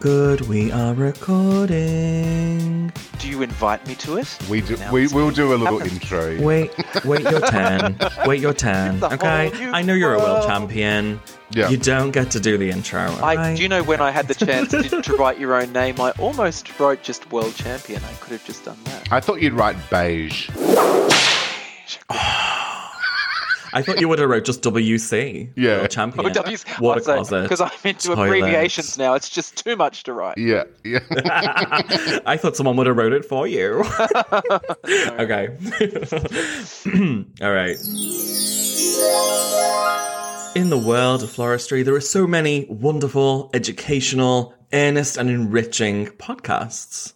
[0.00, 0.48] Right, we are good.
[0.48, 2.92] We are recording.
[3.18, 4.38] Do you invite me to it?
[4.48, 4.76] We do.
[4.76, 6.02] Now We will do a little happens.
[6.02, 6.40] intro.
[6.40, 6.70] Wait,
[7.04, 7.96] wait your turn.
[8.26, 9.02] Wait your turn.
[9.02, 10.46] Okay, I know you're a world world.
[10.46, 11.20] champion.
[11.50, 11.68] Yeah.
[11.70, 13.00] You don't get to do the intro.
[13.22, 15.98] I, do you know when I had the chance to, to write your own name,
[16.00, 18.02] I almost wrote just world champion.
[18.04, 19.10] I could have just done that.
[19.10, 20.50] I thought you'd write beige.
[23.78, 25.52] I thought you would have wrote just WC.
[25.54, 25.78] Yeah.
[25.78, 26.32] World champion.
[26.32, 27.42] Because Water closet.
[27.42, 28.24] Because I'm into toilet.
[28.24, 29.14] abbreviations now.
[29.14, 30.36] It's just too much to write.
[30.36, 30.98] Yeah, yeah.
[32.26, 33.84] I thought someone would have wrote it for you.
[34.88, 35.56] okay.
[37.40, 37.78] All right.
[40.56, 47.12] In the world of floristry, there are so many wonderful, educational, earnest, and enriching podcasts.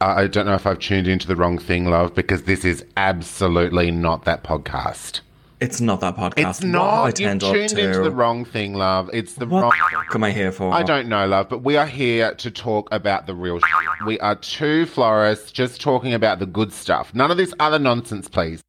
[0.00, 2.82] I I don't know if I've tuned into the wrong thing, love, because this is
[2.96, 5.20] absolutely not that podcast.
[5.62, 6.32] It's not that podcast.
[6.50, 7.20] It's What I not.
[7.20, 7.80] You've turned tuned to?
[7.86, 9.08] into the wrong thing, love.
[9.12, 9.72] It's the What wrong.
[10.08, 10.72] f- am I here for?
[10.74, 14.06] I don't know, love, but we are here to talk about the real shit.
[14.06, 17.14] We are two florists just talking about the good stuff.
[17.14, 18.60] None of this other nonsense, please.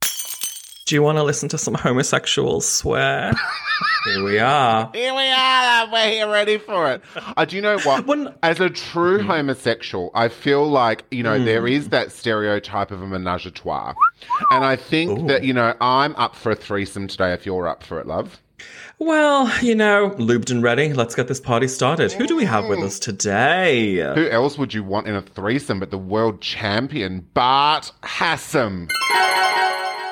[0.86, 3.32] Do you want to listen to some homosexuals swear?
[4.06, 4.92] here we are.
[4.94, 5.90] Here we are.
[5.90, 7.02] We're here ready for it.
[7.16, 8.06] Uh, do you know what?
[8.14, 9.26] When- As a true mm.
[9.26, 11.72] homosexual, I feel like, you know, there mm.
[11.72, 13.94] is that stereotype of a menage a trois.
[14.52, 17.84] And I think that, you know, I'm up for a threesome today if you're up
[17.84, 18.42] for it, love.
[19.00, 20.92] Well, you know, lubed and ready.
[20.92, 22.12] Let's get this party started.
[22.12, 22.86] Who do we have with mm.
[22.86, 23.96] us today?
[24.16, 28.90] Who else would you want in a threesome but the world champion, Bart Hassam?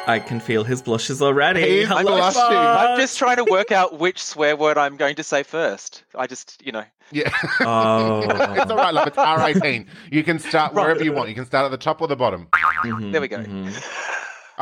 [0.08, 1.80] I can feel his blushes already.
[1.80, 2.42] He's Hello, blushing.
[2.42, 2.90] Bart.
[2.92, 6.04] I'm just trying to work out which swear word I'm going to say first.
[6.16, 6.84] I just, you know.
[7.12, 7.30] Yeah.
[7.62, 8.22] Oh.
[8.24, 9.08] it's all right, love.
[9.08, 9.86] It's R18.
[10.12, 11.30] You can start wherever you want.
[11.30, 12.48] You can start at the top or the bottom.
[12.52, 13.38] Mhm, There we go.
[13.38, 14.08] mhm.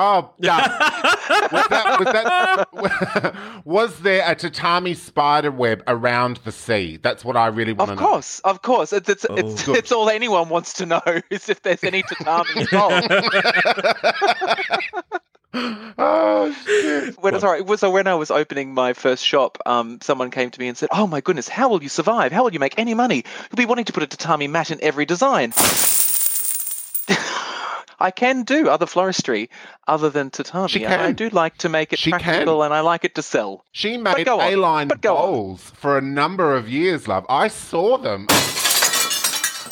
[0.02, 0.56] Oh, yeah.
[1.52, 3.36] was, that, was, that,
[3.66, 6.98] was there a tatami spider web around the sea?
[6.98, 8.08] That's what I really want Of to know.
[8.08, 8.94] Of course, of course.
[8.94, 12.62] It's it's, Oh, it's, it's all anyone wants to know is if there's any tatami
[12.62, 13.12] involved.
[16.02, 17.16] Oh, shit.
[17.22, 20.70] when, sorry, so when I was opening my first shop, um, someone came to me
[20.70, 22.32] and said, "Oh my goodness, how will you survive?
[22.32, 23.26] How will you make any money?
[23.52, 25.52] You'll be wanting to put a tatami mat in every design."
[28.02, 29.50] I can do other floristry
[29.88, 30.70] other than tatami.
[30.70, 32.22] She and I do like to make it She can.
[32.22, 33.66] practical, and I like it to sell.
[33.74, 34.26] She made.
[34.28, 35.26] A-line But go on.
[35.32, 37.26] bowls for a number of years, love.
[37.28, 38.28] I saw them.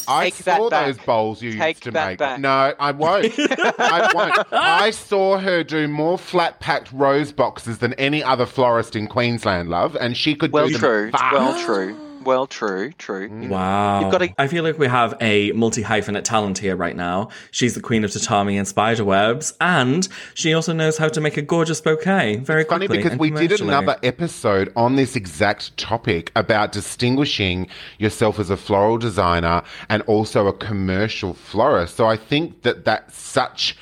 [0.07, 2.18] I Take saw those bowls you Take used to make.
[2.19, 2.40] back.
[2.40, 3.34] No, I won't.
[3.40, 4.47] I won't.
[4.53, 9.69] I saw her do more flat packed rose boxes than any other florist in Queensland,
[9.69, 11.12] love, and she could Well, do them well true.
[11.12, 11.34] fast.
[11.34, 11.97] Well, true.
[12.27, 12.91] Well, true.
[12.97, 13.29] True.
[13.29, 13.47] Mm.
[13.47, 14.01] Wow.
[14.01, 17.29] You've gotta- I feel like we have a multi hyphenate talent here right now.
[17.51, 21.37] She's the queen of tatami and spider webs, and she also knows how to make
[21.37, 22.97] a gorgeous bouquet very Funny quickly.
[22.97, 27.66] because and we did another episode on this exact topic about distinguishing
[27.97, 31.95] yourself as a floral designer and also a commercial florist.
[31.95, 33.77] So I think that that's such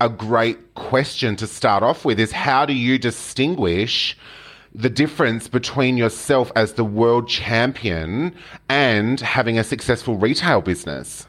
[0.00, 4.16] a great question to start off with is how do you distinguish
[4.74, 8.34] the difference between yourself as the world champion
[8.68, 11.26] and having a successful retail business?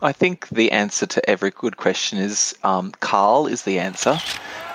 [0.00, 4.18] I think the answer to every good question is um, Karl is the answer.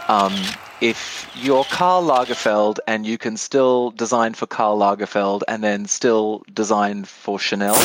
[0.10, 0.34] Um,
[0.82, 6.44] if you're Karl Lagerfeld and you can still design for Karl Lagerfeld and then still
[6.54, 7.76] design for Chanel,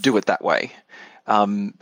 [0.00, 0.72] do it that way.
[1.26, 1.74] Um,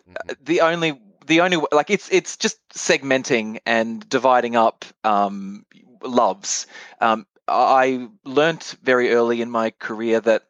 [0.45, 5.65] the only the only like it's it's just segmenting and dividing up um,
[6.03, 6.67] loves.
[7.01, 10.43] Um, I learnt very early in my career that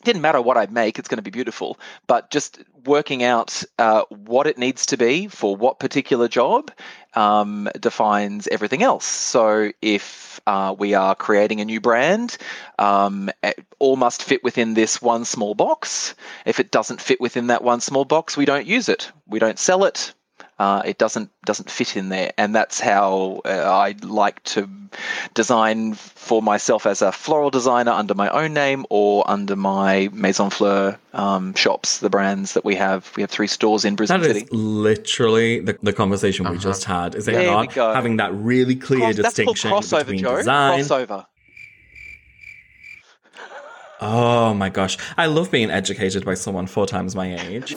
[0.00, 1.78] it didn't matter what I make, it's going to be beautiful.
[2.08, 6.72] But just working out uh, what it needs to be for what particular job
[7.14, 9.04] um, defines everything else.
[9.04, 12.36] So if uh, we are creating a new brand,
[12.80, 13.30] um,
[13.78, 16.14] all must fit within this one small box.
[16.44, 19.12] If it doesn't fit within that one small box, we don't use it.
[19.26, 20.12] We don't sell it.
[20.62, 24.68] Uh, it doesn't doesn't fit in there, and that's how uh, I like to
[25.34, 30.50] design for myself as a floral designer under my own name or under my Maison
[30.50, 33.10] Fleur um, shops, the brands that we have.
[33.16, 34.42] We have three stores in Brisbane That City.
[34.42, 37.16] is literally the, the conversation we just had.
[37.16, 37.72] Is it There not?
[37.74, 40.36] Having that really clear Cross- that's called distinction crossover, between Joe.
[40.36, 40.80] design.
[40.80, 41.26] Crossover.
[44.00, 44.96] Oh my gosh.
[45.16, 47.74] I love being educated by someone four times my age.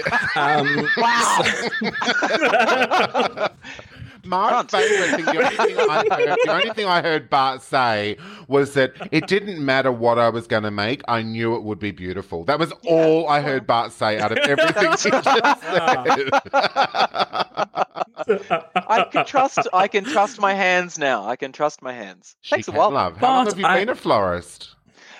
[0.36, 1.42] um, Wow.
[4.24, 8.16] My favourite thing, the only thing, I heard, the only thing I heard Bart say
[8.48, 11.78] was that it didn't matter what I was going to make, I knew it would
[11.78, 12.42] be beautiful.
[12.44, 15.20] That was all I heard Bart say out of everything he just said.
[18.88, 19.60] I can trust.
[19.72, 21.24] I can trust my hands now.
[21.28, 22.34] I can trust my hands.
[22.40, 22.90] She Takes a can while.
[22.90, 23.16] love.
[23.18, 24.70] How long Bart, have you I- been a florist?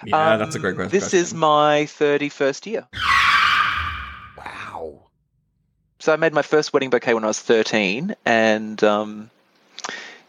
[0.05, 0.91] Yeah, that's a great question.
[0.91, 2.89] This is my 31st year.
[6.07, 6.13] Wow.
[6.13, 9.29] So I made my first wedding bouquet when I was 13, and um,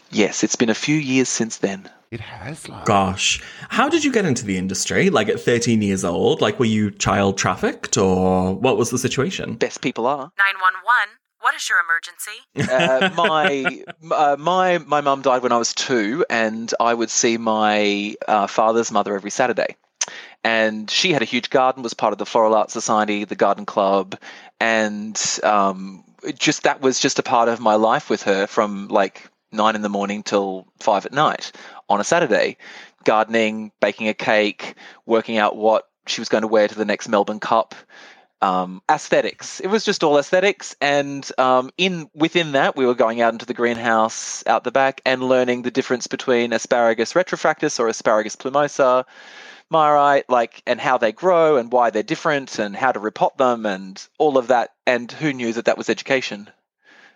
[0.09, 1.87] yes, it's been a few years since then.
[2.09, 5.11] It has like Gosh, how did you get into the industry?
[5.11, 6.41] Like at 13 years old?
[6.41, 9.53] Like were you child trafficked or what was the situation?
[9.55, 10.31] Best people are.
[10.37, 12.39] 911, what is your emergency?
[12.73, 13.83] Uh, my
[14.15, 18.47] uh, my my mum died when I was two, and I would see my uh,
[18.47, 19.75] father's mother every Saturday.
[20.43, 23.65] And she had a huge garden, was part of the Floral Arts Society, the Garden
[23.65, 24.15] Club,
[24.59, 26.03] and um,
[26.37, 29.81] just that was just a part of my life with her from like nine in
[29.81, 31.51] the morning till five at night
[31.89, 32.57] on a Saturday,
[33.03, 34.75] gardening, baking a cake,
[35.05, 37.75] working out what she was going to wear to the next Melbourne Cup
[38.41, 39.59] um, aesthetics.
[39.59, 43.45] It was just all aesthetics, and um, in within that, we were going out into
[43.45, 49.05] the greenhouse out the back and learning the difference between asparagus retrofractus or asparagus plumosa,
[49.69, 53.65] myrite, like, and how they grow and why they're different and how to repot them
[53.65, 54.71] and all of that.
[54.85, 56.49] And who knew that that was education?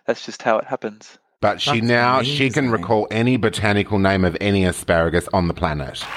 [0.06, 1.18] That's just how it happens.
[1.40, 5.54] But she That's now she can recall any botanical name of any asparagus on the
[5.54, 6.04] planet.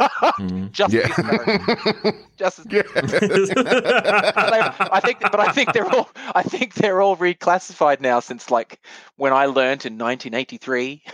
[0.00, 0.68] Hmm.
[0.72, 1.08] Just Yeah.
[1.08, 2.22] the asparagus.
[2.38, 6.08] just They- I think, but I think they're all.
[6.34, 8.80] I think they're all reclassified now since like
[9.16, 11.02] when I learnt in 1983.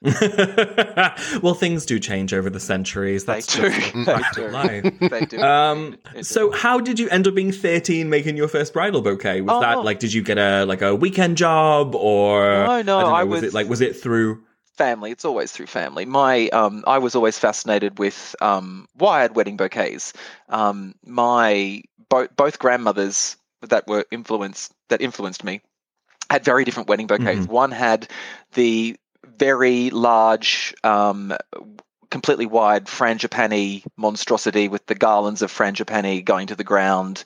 [1.42, 3.24] well, things do change over the centuries.
[3.24, 3.68] They That's do.
[4.04, 4.48] They do.
[4.48, 4.94] life.
[5.10, 5.40] They do.
[5.42, 9.40] Um, so how did you end up being 13 making your first bridal bouquet?
[9.40, 9.60] Was Oh.
[9.60, 12.42] that like, did you get a, like a weekend job or?
[12.48, 14.42] No, no, I, don't know, I was, was- it like, was it through?
[14.76, 15.10] family.
[15.10, 16.04] It's always through family.
[16.04, 20.12] My, um, I was always fascinated with um, wired wedding bouquets.
[20.50, 25.62] Um, my both both grandmothers that were influenced that influenced me
[26.30, 27.48] had very different wedding bouquets.
[27.48, 28.06] One had
[28.52, 28.96] the
[29.38, 30.74] very large.
[30.84, 31.34] Um,
[32.10, 37.22] Completely wide frangipani monstrosity with the garlands of frangipani going to the ground,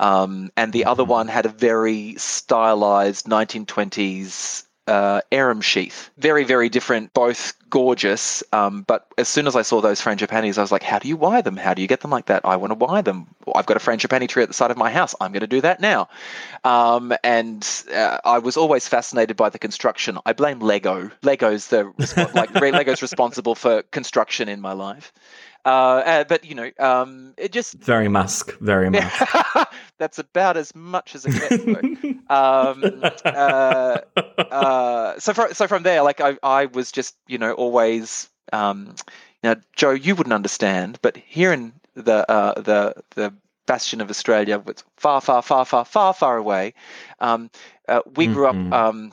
[0.00, 6.10] um, and the other one had a very stylized 1920s uh, arum sheath.
[6.18, 8.42] Very, very different, both gorgeous.
[8.52, 11.16] Um, but as soon as I saw those frangipanis, I was like, how do you
[11.16, 11.56] wire them?
[11.56, 12.44] How do you get them like that?
[12.44, 13.26] I want to wire them.
[13.54, 15.14] I've got a frangipani tree at the side of my house.
[15.20, 16.08] I'm going to do that now.
[16.62, 20.18] Um, and uh, I was always fascinated by the construction.
[20.26, 21.10] I blame Lego.
[21.22, 21.92] Lego's the
[22.34, 25.12] like Lego's responsible for construction in my life.
[25.64, 29.22] Uh, uh, but you know, um, it just Very Musk, very Musk.
[29.98, 31.66] that's about as much as it gets.
[32.28, 32.84] Um,
[33.34, 33.98] uh,
[34.50, 38.94] uh, so from so from there, like I, I was just you know always um,
[39.42, 43.32] now Joe, you wouldn't understand, but here in the uh, the the
[43.66, 46.74] bastion of Australia, it's far, far, far, far, far, far away.
[47.20, 47.50] Um,
[47.88, 48.72] uh, we grew Mhm.
[48.72, 48.78] up.
[48.78, 49.12] Um,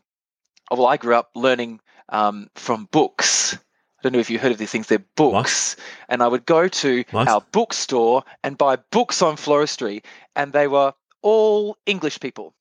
[0.70, 3.58] well, I grew up learning um, from books.
[4.02, 4.88] I don't know if you heard of these things.
[4.88, 5.76] They're books,
[6.10, 7.28] and I would go to What?
[7.28, 10.04] our bookstore and buy books on floristry,
[10.36, 12.56] and they were all English people.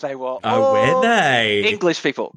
[0.00, 1.64] They were Oh, all were they?
[1.68, 2.34] English people.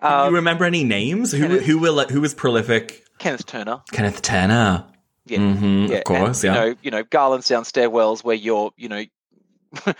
[0.00, 1.32] Um, you remember any names?
[1.32, 1.64] Who Kenneth.
[1.66, 3.04] who will who was prolific?
[3.18, 3.82] Kenneth Turner.
[3.92, 4.86] Kenneth Turner.
[5.26, 6.64] Yeah, hmm yeah, of course, and, yeah.
[6.64, 9.04] You know, you know, garlands down stairwells where you're, you know,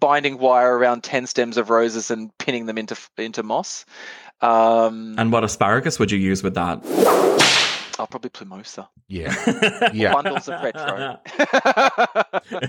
[0.00, 3.84] binding wire around ten stems of roses and pinning them into into moss.
[4.42, 6.80] Um, and what asparagus would you use with that?
[7.98, 8.88] I'll probably plumosa.
[9.08, 9.32] Yeah.
[9.92, 10.12] Yeah.
[10.14, 11.18] Bundles of retro.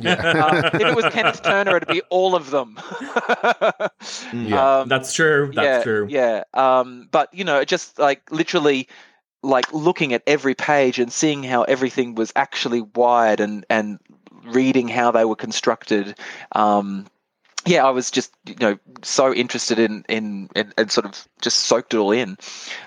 [0.03, 2.77] Uh, if it was Kenneth Turner, it'd be all of them.
[4.33, 5.51] Yeah, Um, That's true.
[5.53, 6.07] That's yeah, true.
[6.09, 6.43] Yeah.
[6.53, 8.87] Um, but you know, just like literally
[9.41, 13.99] like looking at every page and seeing how everything was actually wired and and
[14.45, 16.17] reading how they were constructed.
[16.53, 17.07] Um,
[17.65, 21.59] yeah, I was just you know so interested in in, in and sort of just
[21.59, 22.37] soaked it all in.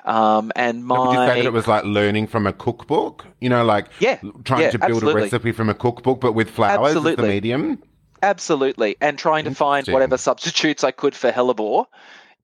[0.04, 3.26] Um, and Would you say my that it was like learning from a cookbook?
[3.40, 5.22] You know, like Yeah, trying yeah, to build absolutely.
[5.22, 7.28] a recipe from a cookbook, but with flowers as the Absolutely.
[7.28, 7.82] medium.
[8.22, 11.86] absolutely and trying to find whatever substitutes I could for hellebore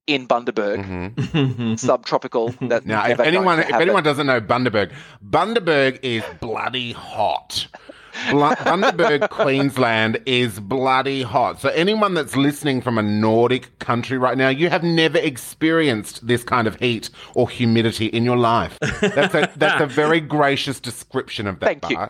[0.07, 1.15] in Bundaberg.
[1.15, 1.75] mm-hmm.
[1.77, 2.51] Subtropical.
[2.61, 3.85] That Now, if anyone if have it.
[3.85, 4.93] anyone doesn't know Bundaberg,
[5.25, 7.67] Bundaberg is bloody hot.
[8.13, 11.61] Bundaberg, Queensland is bloody hot.
[11.61, 16.45] So anyone that's listening from a Nordic country right now, you have never experienced this
[16.45, 18.79] kind of heat or humidity in your life.
[18.81, 21.81] That's a that's a very gracious description of that.
[21.83, 22.09] Thank you.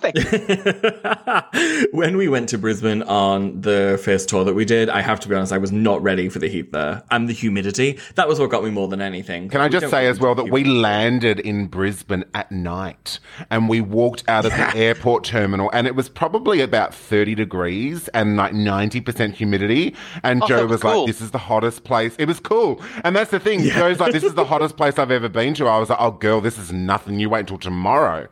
[0.00, 0.14] Bart.
[0.14, 1.88] Thank you.
[1.92, 5.28] when we went to Brisbane on the first tour that we did, I have to
[5.28, 7.98] be honest, I was not ready for the heat there and the humidity.
[8.14, 9.48] That was what got me more than anything.
[9.48, 13.18] Can I just say as well into that we landed in Brisbane at night
[13.50, 18.08] and we walked out of the airport terminal and it was probably about 30 degrees
[18.08, 19.94] and like 90% humidity.
[20.22, 22.14] And Oh, Joe that was was like, this is the hottest place.
[22.18, 22.80] It was cool.
[23.04, 23.60] And that's the thing.
[23.62, 25.66] Joe's like, this is the hottest place I've ever been to.
[25.66, 27.18] I was like, oh, girl, this is nothing.
[27.18, 28.28] You wait until tomorrow.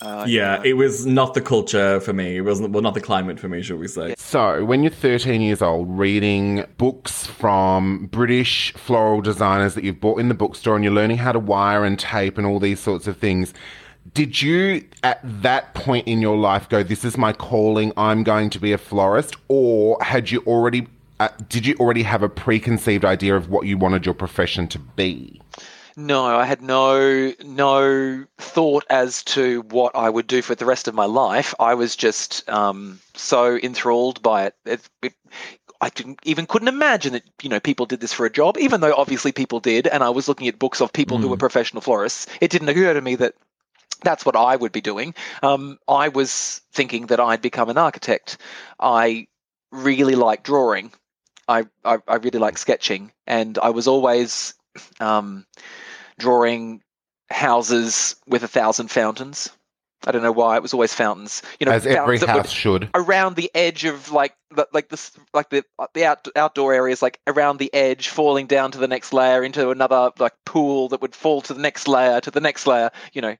[0.00, 2.36] Uh, Yeah, it was not the culture for me.
[2.36, 4.14] It wasn't well, not the climate for me, shall we say?
[4.16, 10.20] So, when you're 13 years old, reading books from British floral designers that you've bought
[10.20, 13.06] in the bookstore and you're learning how to wire and tape and all these sorts
[13.06, 13.52] of things,
[14.14, 18.50] did you at that point in your life go, This is my calling, I'm going
[18.50, 19.36] to be a florist?
[19.48, 20.86] Or had you already.
[21.20, 24.78] Uh, did you already have a preconceived idea of what you wanted your profession to
[24.78, 25.40] be?
[25.98, 30.86] No, I had no no thought as to what I would do for the rest
[30.86, 31.56] of my life.
[31.58, 34.54] I was just um, so enthralled by it.
[34.64, 35.14] it, it
[35.80, 38.80] I didn't, even couldn't imagine that you know people did this for a job, even
[38.80, 39.88] though obviously people did.
[39.88, 42.28] And I was looking at books of people who were professional florists.
[42.40, 43.34] It didn't occur to me that
[44.04, 45.16] that's what I would be doing.
[45.42, 48.38] Um, I was thinking that I'd become an architect.
[48.78, 49.26] I
[49.72, 50.92] really like drawing.
[51.48, 54.54] I, I, I really like sketching, and I was always
[55.00, 55.44] um,
[56.18, 56.82] drawing
[57.30, 59.50] houses with a thousand fountains.
[60.06, 61.42] I don't know why it was always fountains.
[61.58, 62.88] You know, As every fountains that would- house should.
[62.94, 67.02] around the edge of like the, like the s- like the the out, outdoor areas
[67.02, 71.02] like around the edge falling down to the next layer into another like pool that
[71.02, 73.36] would fall to the next layer to the next layer you know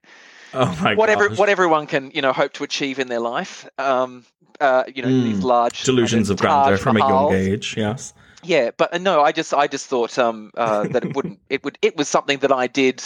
[0.53, 1.37] Oh my whatever gosh.
[1.37, 4.25] what everyone can you know hope to achieve in their life um
[4.59, 5.85] uh you know these large Hmm.
[5.85, 8.13] Delusions of grandeur from a young age, yes.
[8.43, 11.63] Yeah, but uh, no, I just I just thought um uh, that it wouldn't it
[11.63, 13.03] would it was something that I did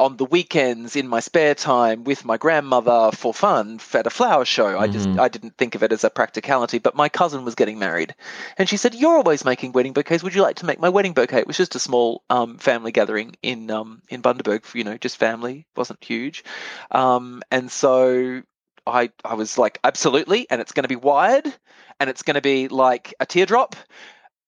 [0.00, 4.44] on the weekends in my spare time with my grandmother for fun at a flower
[4.44, 4.78] show.
[4.78, 6.78] I just I didn't think of it as a practicality.
[6.78, 8.14] But my cousin was getting married,
[8.56, 10.22] and she said, "You're always making wedding bouquets.
[10.22, 12.92] Would you like to make my wedding bouquet?" It was just a small um, family
[12.92, 14.72] gathering in um, in Bundaberg.
[14.74, 16.44] You know, just family, wasn't huge,
[16.92, 18.42] um, and so
[18.86, 21.52] I I was like, absolutely, and it's going to be wired,
[22.00, 23.76] and it's going to be like a teardrop,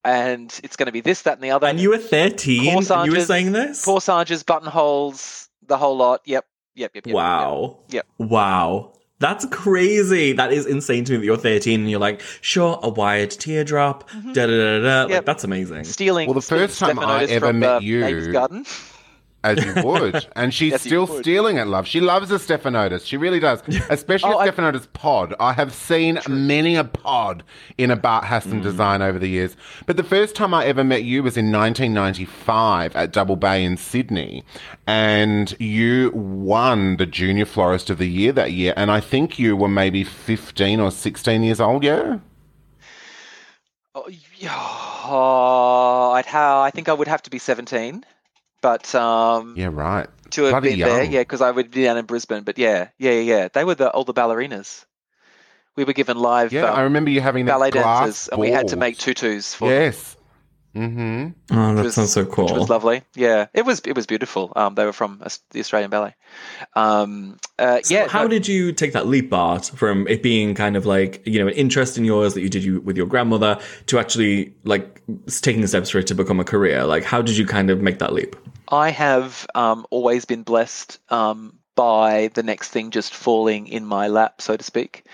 [0.04, 1.66] and it's going to be this, that, and the other.
[1.66, 3.84] And you were 13 and you were saying this?
[3.84, 6.22] corsages, buttonholes, the whole lot.
[6.24, 7.06] Yep, yep, yep.
[7.06, 7.78] yep Wow.
[7.90, 8.06] Yep.
[8.18, 8.92] Wow.
[9.18, 10.32] That's crazy.
[10.32, 14.08] That is insane to me that you're 13 and you're like, sure, a wired teardrop,
[14.10, 14.32] mm-hmm.
[14.32, 15.02] da da da da.
[15.02, 15.26] Like, Yep.
[15.26, 15.84] that's amazing.
[15.84, 16.26] Stealing.
[16.26, 18.64] Well, the first time I Stephanotis ever from met the you- neighbour's garden.
[19.42, 20.26] As you would.
[20.36, 21.86] And she's Yes, still stealing it, love.
[21.86, 23.06] She loves a Stephanotis.
[23.06, 23.62] She really does.
[23.90, 25.34] Especially Oh, a I- Stephanotis pod.
[25.40, 27.42] I have seen many a pod
[27.78, 28.62] in a Bart Hassam mm.
[28.62, 29.56] design over the years.
[29.86, 33.76] But the first time I ever met you was in 1995 at Double Bay in
[33.78, 34.44] Sydney.
[34.86, 38.74] And you won the Junior Florist of the Year that year.
[38.76, 42.18] And I think you were maybe 15 or 16 years old, yeah?
[43.94, 48.04] Oh, yeah, oh, I'd ha- I think I would have to be seventeen,
[48.60, 50.08] but um, Yeah, right.
[50.30, 52.44] to have bloody been there, yeah, because I would be down in Brisbane.
[52.44, 53.48] But yeah, yeah, yeah.
[53.52, 54.84] They were the older ballerinas.
[55.76, 58.68] We were given live Yeah, um, I remember you having ballet dancers, and we had
[58.68, 60.16] to make tutus for them.
[60.74, 61.28] Mm-hmm.
[61.58, 62.44] Oh, that was- sounds so cool.
[62.44, 63.02] which was lovely.
[63.16, 64.52] Yeah, it was it was beautiful.
[64.54, 66.14] Um, they were from the Australian Ballet.
[66.76, 70.54] Um, uh, So yeah, how no, did you take that leap, Bart, from it being
[70.54, 73.06] kind of like, you know, an interest in yours that you did you with your
[73.06, 75.02] grandmother to actually like
[75.42, 76.84] taking the steps for it to become a career?
[76.84, 78.36] Like, how did you kind of make that leap?
[78.68, 84.06] I have um, always been blessed um, by the next thing just falling in my
[84.06, 85.04] lap, so to speak.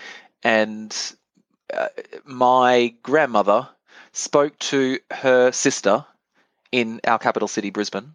[0.42, 0.94] And
[1.72, 1.88] uh,
[2.26, 3.68] my grandmother
[4.16, 6.04] spoke to her sister
[6.72, 8.14] in our capital city, Brisbane,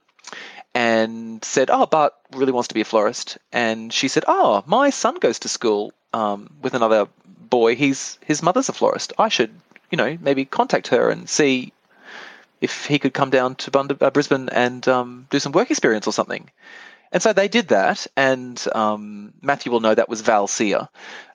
[0.74, 4.90] and said, "Oh, Bart really wants to be a florist." And she said, "Oh, my
[4.90, 7.76] son goes to school um, with another boy.
[7.76, 9.14] He's his mother's a florist.
[9.18, 9.52] I should,
[9.92, 11.72] you know, maybe contact her and see
[12.62, 16.14] if he could come down to uh, Brisbane and um, do some work experience or
[16.14, 16.50] something."
[17.12, 20.88] And so they did that, and um, Matthew will know that was Val Sear,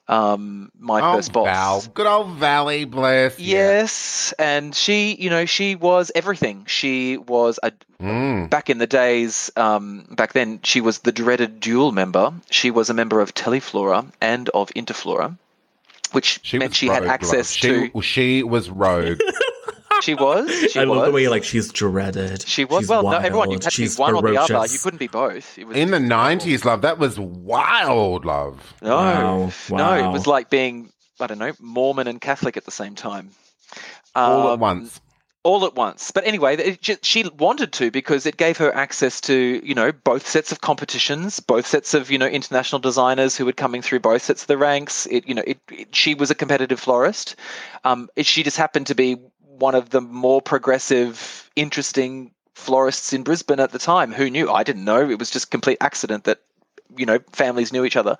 [0.07, 1.45] um, my Oh, first boss.
[1.45, 1.91] Val.
[1.93, 3.37] Good old Valley, bless.
[3.39, 6.65] Yes, and she, you know, she was everything.
[6.67, 8.49] She was a Mm.
[8.49, 9.51] back in the days.
[9.55, 12.31] Um, back then, she was the dreaded dual member.
[12.51, 15.35] She was a member of Teleflora and of Interflora,
[16.11, 17.61] which She meant she had rogue, access love.
[17.61, 18.01] to.
[18.01, 19.19] She, she was rogue.
[20.01, 20.49] She was.
[20.71, 20.97] She I was.
[20.97, 22.41] love the way you're like, she's dreaded.
[22.47, 22.81] She was.
[22.81, 23.49] she's well, no, everyone.
[23.51, 24.65] You had to be she's one or the other.
[24.71, 25.57] You couldn't be both.
[25.57, 28.73] It was In the 90s, love, that was wild, love.
[28.81, 32.71] No, Wow, no, it was like being I don't know Mormon and Catholic at the
[32.71, 33.31] same time.
[34.15, 34.99] All at Um, once.
[35.43, 36.11] all at once.
[36.11, 39.91] But anyway, it ju- she wanted to because it gave her access to you know
[39.91, 43.99] both sets of competitions, both sets of you know international designers who were coming through
[44.01, 45.07] both sets of the ranks.
[45.09, 47.35] It you know it, it- she was a competitive florist.
[47.83, 49.17] Um, it, she just happened to be
[49.59, 54.11] one of the more progressive, interesting florists in Brisbane at the time.
[54.11, 54.49] Who knew?
[54.49, 55.09] I didn't know.
[55.09, 56.41] It was just complete accident that
[56.95, 58.17] you know families knew each other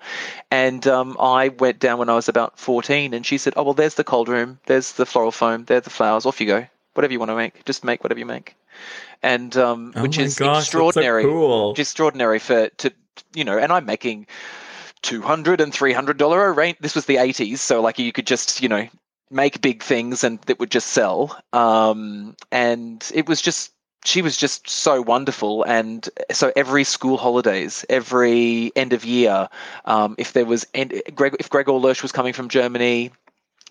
[0.50, 3.72] and um, i went down when i was about 14 and she said oh well
[3.72, 7.12] there's the cold room there's the floral foam there's the flowers off you go whatever
[7.12, 8.56] you want to make just make whatever you make
[9.22, 11.74] and um, Oh which is gosh, that's so extraordinary cool.
[11.78, 12.92] extraordinary for to
[13.34, 14.26] you know and i'm making
[15.02, 18.68] 200 and 300 dollar range this was the 80s so like you could just you
[18.68, 18.86] know
[19.30, 21.40] make big things and that would just sell.
[21.52, 23.72] Um, and it was just
[24.04, 25.64] she was just so wonderful.
[25.64, 29.48] And so every school holidays every end of year
[29.84, 33.10] um, if there was end, Greg, if Gregor Lersch was coming from germany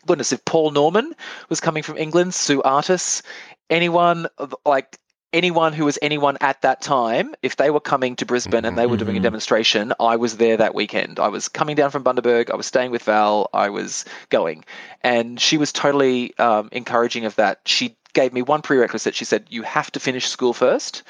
[0.06, 1.14] goodness if paul norman
[1.50, 3.22] was coming from england sue artis
[3.70, 4.28] anyone
[4.66, 4.98] like
[5.38, 8.88] anyone who was anyone at that time, if they were coming to Brisbane and they
[8.88, 11.20] were doing a demonstration, I was there that weekend.
[11.20, 12.50] I was coming down from Bundaberg.
[12.50, 13.48] I was staying with Val.
[13.54, 14.66] I was going,
[15.04, 17.62] and she was totally um, encouraging of that.
[17.66, 19.14] She gave me one prerequisite.
[19.14, 21.04] She said, "You have to finish school first.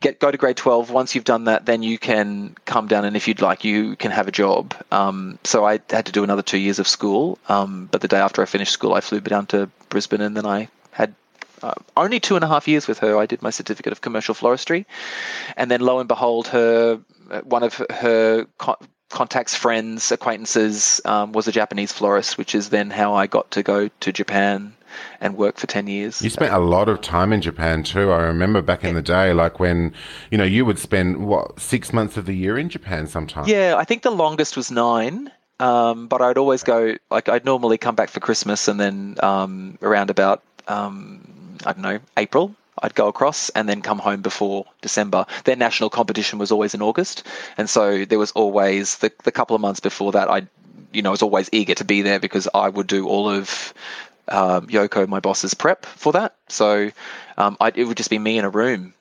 [0.00, 0.90] Get go to grade twelve.
[0.90, 4.10] Once you've done that, then you can come down, and if you'd like, you can
[4.10, 7.38] have a job." Um, so I had to do another two years of school.
[7.48, 10.46] Um, but the day after I finished school, I flew down to Brisbane, and then
[10.46, 11.14] I had
[11.62, 13.16] uh, only two and a half years with her.
[13.16, 14.84] I did my certificate of commercial floristry,
[15.56, 17.00] and then lo and behold, her
[17.44, 18.76] one of her co-
[19.10, 23.62] contacts, friends, acquaintances um, was a Japanese florist, which is then how I got to
[23.62, 24.74] go to Japan
[25.20, 26.20] and work for ten years.
[26.20, 28.10] You spent a lot of time in Japan too.
[28.10, 29.94] I remember back in the day, like when
[30.30, 33.48] you know you would spend what six months of the year in Japan sometimes.
[33.48, 35.30] Yeah, I think the longest was nine.
[35.60, 39.78] Um, but I'd always go like I'd normally come back for Christmas and then um,
[39.80, 44.66] around about um, I don't know, April, I'd go across and then come home before
[44.80, 45.26] December.
[45.44, 49.54] Their national competition was always in August, and so there was always the the couple
[49.54, 50.28] of months before that.
[50.28, 50.46] I,
[50.92, 53.72] you know, was always eager to be there because I would do all of
[54.28, 56.34] um, Yoko, my boss's prep for that.
[56.48, 56.90] So
[57.36, 58.94] um, I, it would just be me in a room,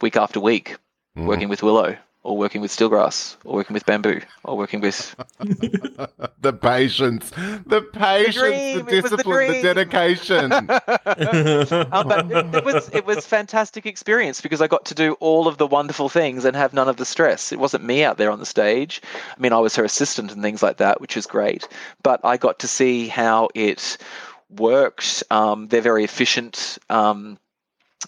[0.00, 0.76] week after week,
[1.16, 1.26] Mm-hmm.
[1.26, 6.52] working with Willow or working with Steelgrass or working with Bamboo or working with the
[6.52, 9.62] patience, the patience, the, dream, the discipline, the, dream.
[9.62, 10.52] dedication.
[10.52, 15.48] um, but it, it was it was fantastic experience because I got to do all
[15.48, 17.52] of the wonderful things and have none of the stress.
[17.52, 19.00] It wasn't me out there on the stage.
[19.36, 21.66] I mean, I was her assistant and things like that, which was great.
[22.02, 23.96] But I got to see how it
[24.50, 25.22] worked.
[25.30, 26.78] Um, they're very efficient.
[26.90, 27.38] Um,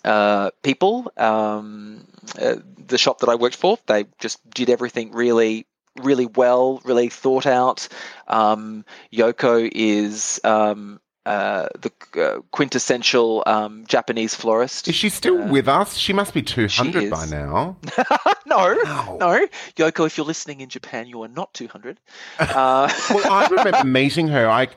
[0.05, 1.13] uh, people.
[1.17, 2.07] Um,
[2.41, 5.67] uh, the shop that I worked for, they just did everything really,
[6.03, 7.89] really well, really thought out.
[8.29, 14.89] Um, Yoko is um, uh, the uh, quintessential um, Japanese florist.
[14.89, 15.97] Is she still with us?
[15.97, 17.77] She must be two hundred by now.
[18.47, 19.17] no, Wow.
[19.21, 20.07] no, Yoko.
[20.07, 21.99] If you're listening in Japan, you are not 200.
[22.41, 24.47] Uh, well, I remember meeting her.
[24.49, 24.71] Like,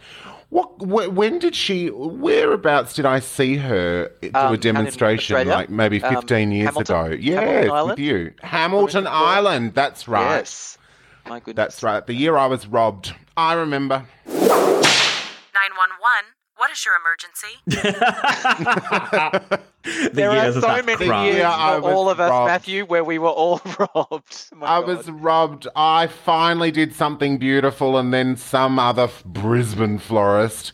[0.49, 0.69] what?
[0.79, 1.87] Wh- when did she?
[1.89, 5.47] Whereabouts did I see her do Um, a demonstration?
[5.47, 7.05] Like maybe Um, fifteen years Hamilton?
[7.13, 7.17] ago.
[7.19, 9.73] Yes, Hamilton with you, Hamilton Island.
[9.73, 10.37] That's right.
[10.37, 10.77] Yes,
[11.27, 11.55] my goodness.
[11.55, 12.05] That's right.
[12.05, 13.13] The year I was robbed.
[13.37, 14.05] I remember.
[14.25, 16.25] 911,
[16.65, 17.59] what is your emergency?
[19.85, 21.25] The There are so many crime.
[21.25, 22.47] years Yeah, for all of us, robbed.
[22.47, 24.49] Matthew, where we were all robbed.
[24.51, 24.87] Oh my I God.
[24.87, 25.67] was robbed.
[25.75, 30.73] I finally did something beautiful, and then some other f- Brisbane florist.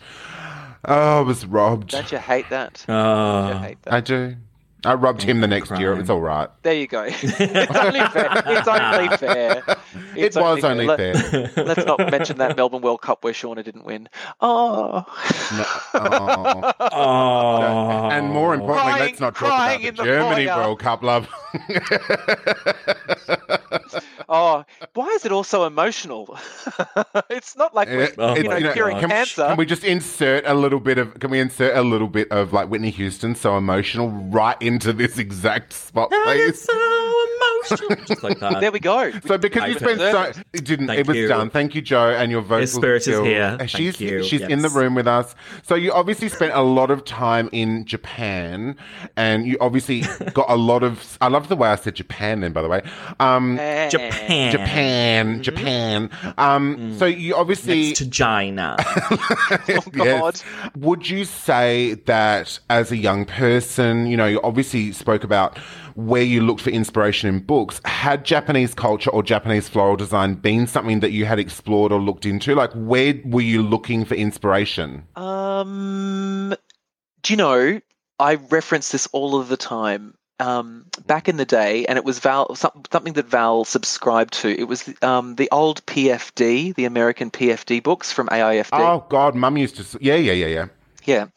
[0.86, 1.90] Oh, I was robbed.
[1.90, 2.86] Don't you hate that?
[2.88, 2.94] Oh.
[2.94, 3.62] Don't you ah.
[3.64, 3.94] hate that?
[3.94, 4.36] I do.
[4.84, 5.94] I rubbed oh, him the next year.
[5.94, 6.50] It was all right.
[6.64, 7.04] There you go.
[7.08, 8.44] it's only fair.
[8.48, 9.64] It's only fair.
[10.16, 11.52] It's it was only Let- fair.
[11.66, 14.10] Let's not mention that Melbourne World Cup where Shauna didn't win.
[14.40, 15.06] Oh,
[15.94, 16.72] Oh.
[16.80, 18.10] Oh.
[18.12, 20.58] And more importantly, Crying- let's not talk about the the Germany foyer.
[20.58, 21.30] World Cup, love.
[24.32, 24.66] oh,
[24.96, 26.36] why is it all so emotional?
[27.30, 28.74] it's not like we're, Oh you know, God.
[28.74, 29.46] curing can, cancer.
[29.46, 31.20] can we just insert a little bit of?
[31.20, 35.18] Can we insert a little bit of like Whitney Houston, so emotional, right into this
[35.20, 36.62] exact spot, please?
[36.62, 37.22] so emotional.
[38.08, 38.60] Just like that.
[38.60, 39.12] there we go.
[39.28, 41.28] So because you spent so it didn't Thank it was you.
[41.28, 41.50] done.
[41.50, 43.44] Thank you, Joe, and your vocal spirit is here.
[43.44, 44.24] Uh, Thank She's you.
[44.24, 45.36] she's in the room with us.
[45.64, 48.76] So you obviously spent a lot of time in Japan,
[49.16, 50.02] and you obviously
[50.34, 51.18] got a lot of.
[51.22, 52.42] I love the way I said Japan.
[52.42, 52.82] Then, by the way,
[53.20, 53.58] um,
[53.90, 54.21] Japan.
[54.52, 56.10] Japan, Japan.
[56.38, 58.78] Um, so you obviously Next to China.
[59.70, 60.42] Oh, God.
[60.76, 65.58] Would you say that as a young person, you know, you obviously spoke about
[65.96, 67.82] where you looked for inspiration in books.
[67.86, 72.26] Had Japanese culture or Japanese floral design been something that you had explored or looked
[72.26, 72.56] into?
[72.56, 75.04] Like, where were you looking for inspiration?
[75.16, 76.56] Um,
[77.24, 77.82] do you know?
[78.20, 80.14] I reference this all of the time.
[80.42, 84.50] Um, back in the day, and it was Val something that Val subscribed to.
[84.50, 88.70] It was um, the old PFD, the American PFD books from AIFD.
[88.74, 90.00] Oh, God, mum used to.
[90.02, 90.66] Yeah, yeah, yeah, yeah.
[91.06, 91.28] Yeah,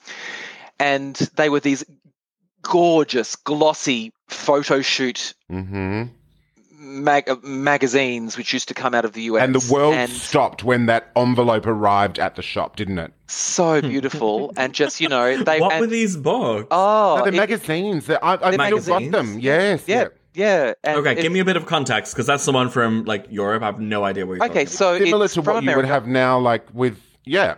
[0.78, 1.84] and they were these
[2.62, 6.04] gorgeous, glossy photo shoot hmm
[7.02, 9.42] mag- magazines which used to come out of the US.
[9.42, 13.12] And the world and stopped when that envelope arrived at the shop, didn't it?
[13.26, 15.60] so beautiful, and just you know they.
[15.60, 16.68] what and- were these books?
[16.70, 18.06] Oh, no, the it- magazines.
[18.06, 19.38] that- I, I They're still got them.
[19.38, 19.84] Yes.
[19.86, 20.74] yeah, Yeah.
[20.84, 23.26] and Okay, if- give me a bit of context because that's the one from like
[23.30, 23.62] Europe.
[23.62, 25.74] I have no idea what you're Okay, talking so Similar it's to from what you
[25.76, 27.54] would have now, like with yeah.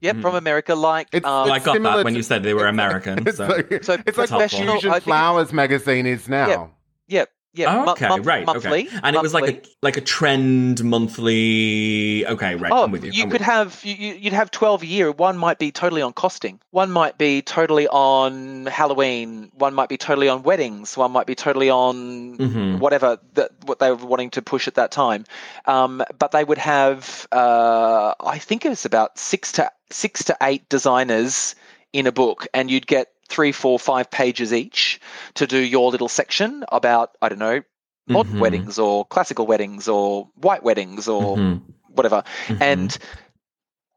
[0.00, 2.54] Yep, from America, like It's- um, Well, I got similar that when you said they
[2.54, 3.26] were American.
[3.26, 3.48] It's so.
[3.48, 6.46] like, So it's like professional- what Fusion Flowers magazine is now.
[6.48, 6.70] Yep.
[7.08, 7.68] yep, yep.
[7.70, 12.26] Oh, okay, month- right, monthly, okay, and it was like a like a trend monthly.
[12.26, 13.12] Okay, right, Oh, I'm with you.
[13.12, 15.10] you I'm could have you, you- you'd have twelve a year.
[15.12, 16.60] One might be totally on costing.
[16.70, 19.50] One might be totally on Halloween.
[19.54, 20.96] One might be totally on weddings.
[20.96, 22.78] One might be totally on Mhm.
[22.78, 25.24] whatever that what they were wanting to push at that time.
[25.66, 30.36] Um, but they would have, uh, I think it was about six to six to
[30.42, 31.54] eight designers
[31.92, 35.00] in a book, and you'd get three, four, five pages each
[35.34, 37.62] to do your little section about I don't know
[38.08, 38.40] modern Mhm.
[38.40, 41.62] weddings or classical weddings or white weddings or Mhm.
[41.88, 42.24] whatever.
[42.48, 42.56] Mhm.
[42.60, 42.98] And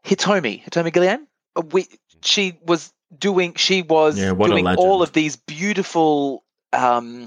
[0.05, 1.87] Hitomi, Hitomi Gilliam, uh, we
[2.23, 7.25] she was doing she was Yeah, doing all of these beautiful um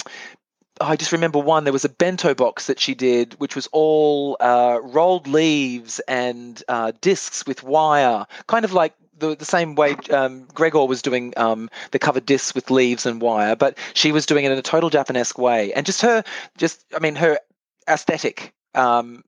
[0.80, 1.62] I just remember one.
[1.62, 6.60] There was a bento box that she did, which was all uh, rolled leaves and
[6.68, 11.32] uh, discs with wire, kind of like the, the same way um, Gregor was doing
[11.36, 14.62] um, the covered discs with leaves and wire, but she was doing it in a
[14.62, 15.72] total Japanesque way.
[15.72, 16.24] And just her,
[16.58, 17.38] just I mean, her
[17.88, 19.24] aesthetic um,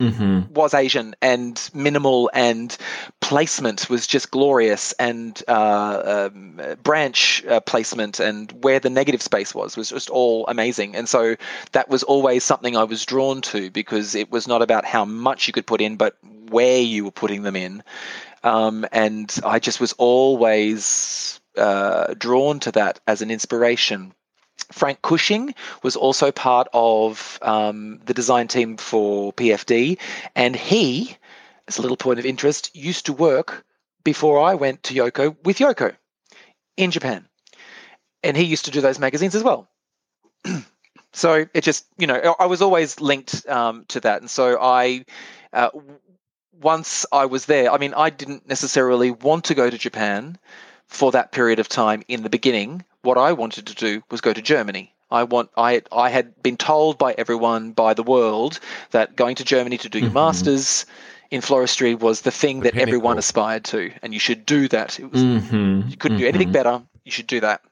[0.00, 0.50] Mhm.
[0.50, 2.76] was Asian and minimal, and
[3.20, 9.54] placement was just glorious, and uh, um, branch uh, placement and where the negative space
[9.54, 10.96] was was just all amazing.
[10.96, 11.36] And so
[11.72, 15.46] that was always something I was drawn to because it was not about how much
[15.46, 16.16] you could put in, but
[16.50, 17.82] where you were putting them in.
[18.42, 24.14] Um, and I just was always uh, drawn to that as an inspiration.
[24.72, 29.98] Frank Cushing was also part of um, the design team for PFD,
[30.34, 31.16] and he,
[31.66, 33.64] as a little point of interest, used to work
[34.04, 35.96] before I went to Yoko with Yoko
[36.76, 37.26] in Japan,
[38.22, 39.70] and he used to do those magazines as well.
[41.12, 45.04] so it just, you know, I was always linked um, to that, and so I.
[45.52, 45.70] Uh,
[46.52, 50.38] once I was there, I mean, I didn't necessarily want to go to Japan
[50.86, 52.84] for that period of time in the beginning.
[53.02, 54.92] What I wanted to do was go to Germany.
[55.10, 59.44] I want I I had been told by everyone by the world that going to
[59.44, 60.14] Germany to do your Mhm.
[60.14, 60.84] masters
[61.30, 64.98] in floristry was the thing The that everyone aspired to, and you should do that.
[65.00, 65.90] It was Mhm.
[65.90, 66.52] you couldn't do anything Mhm.
[66.52, 66.82] better.
[67.04, 67.62] You should do that.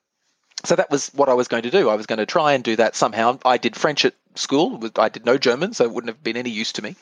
[0.64, 1.90] So that was what I was going to do.
[1.90, 3.38] I was going to try and do that somehow.
[3.44, 4.80] I did French at school.
[4.96, 6.96] I did no German, so it wouldn't have been any use to me.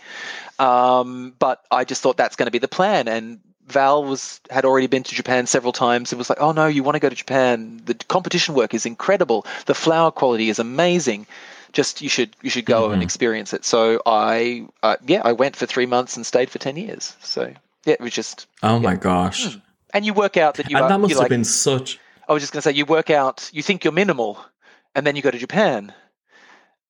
[0.59, 3.09] Um, but I just thought that's going to be the plan.
[3.09, 6.13] And Val was had already been to Japan several times.
[6.13, 7.81] It was like, oh no, you want to go to Japan?
[7.85, 9.47] The competition work is incredible.
[9.67, 11.27] The flower quality is amazing.
[11.73, 13.05] Just you should you should go and Mhm.
[13.05, 13.65] experience it.
[13.65, 17.17] So I uh, yeah I went for three months and stayed for ten years.
[17.21, 17.53] So
[17.85, 19.59] yeah, it was just Oh my gosh.
[19.93, 21.99] and you work out that you and are that must have like, been such.
[22.29, 24.43] I was just going to say, you work out, you think you're minimal,
[24.95, 25.93] and then you go to Japan,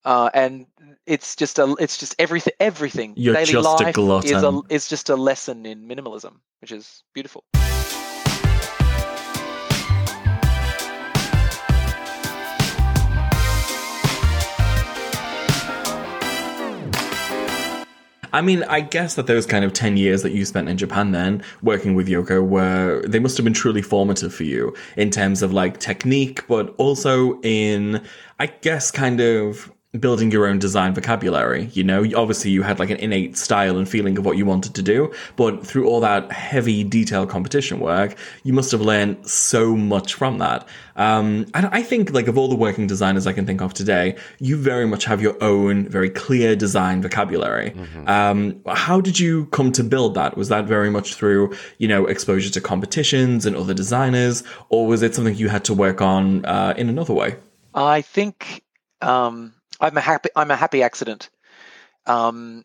[0.04, 0.66] uh, and
[1.06, 3.14] it's just a, it's just everything, everything.
[3.16, 7.02] You're Daily just a life is a, is just a lesson in minimalism, which is
[7.12, 7.44] beautiful.
[18.34, 21.12] I mean, I guess that those kind of 10 years that you spent in Japan
[21.12, 25.40] then working with Yoko were, they must have been truly formative for you in terms
[25.40, 28.02] of like technique, but also in,
[28.40, 31.70] I guess, kind of building your own design vocabulary.
[31.72, 34.74] You know, obviously you had like an innate style and feeling of what you wanted
[34.74, 39.76] to do, but through all that heavy detailed competition work, you must have learned so
[39.76, 40.66] much from that.
[40.96, 44.16] Um, and I think like of all the working designers I can think of today,
[44.38, 47.72] you very much have your own very clear design vocabulary.
[48.06, 50.36] Um, how did you come to build that?
[50.36, 55.02] Was that very much through, you know, exposure to competitions and other designers, or was
[55.02, 57.36] it something you had to work on uh, in another way?
[57.74, 58.62] I think
[59.00, 59.52] um,
[59.84, 61.30] I'm a happy, I'm a happy accident.
[62.06, 62.62] Um,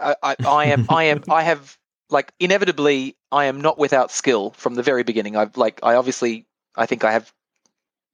[0.00, 1.76] I, I, I am, I am, I have
[2.10, 5.36] like inevitably, I am not without skill from the very beginning.
[5.36, 7.32] I've like, I obviously, I think I have.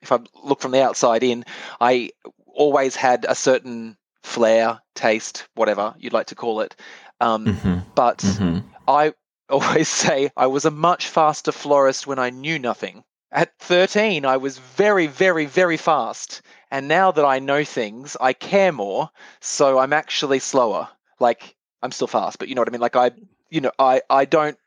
[0.01, 1.44] If I look from the outside in,
[1.81, 2.11] I
[2.47, 6.77] always had a certain flair, taste, whatever you'd like to call it.
[7.21, 8.62] Um, Mhm, but mhm.
[8.87, 9.14] I
[9.51, 13.03] always say I was a much faster florist when I knew nothing.
[13.30, 16.40] At 13, I was very, very, very fast.
[16.70, 19.10] And now that I know things, I care more.
[19.40, 20.88] So I'm actually slower.
[21.20, 22.80] Like, I'm still fast, but you know what I mean?
[22.80, 23.10] Like, I,
[23.50, 24.58] you know, I, I don't,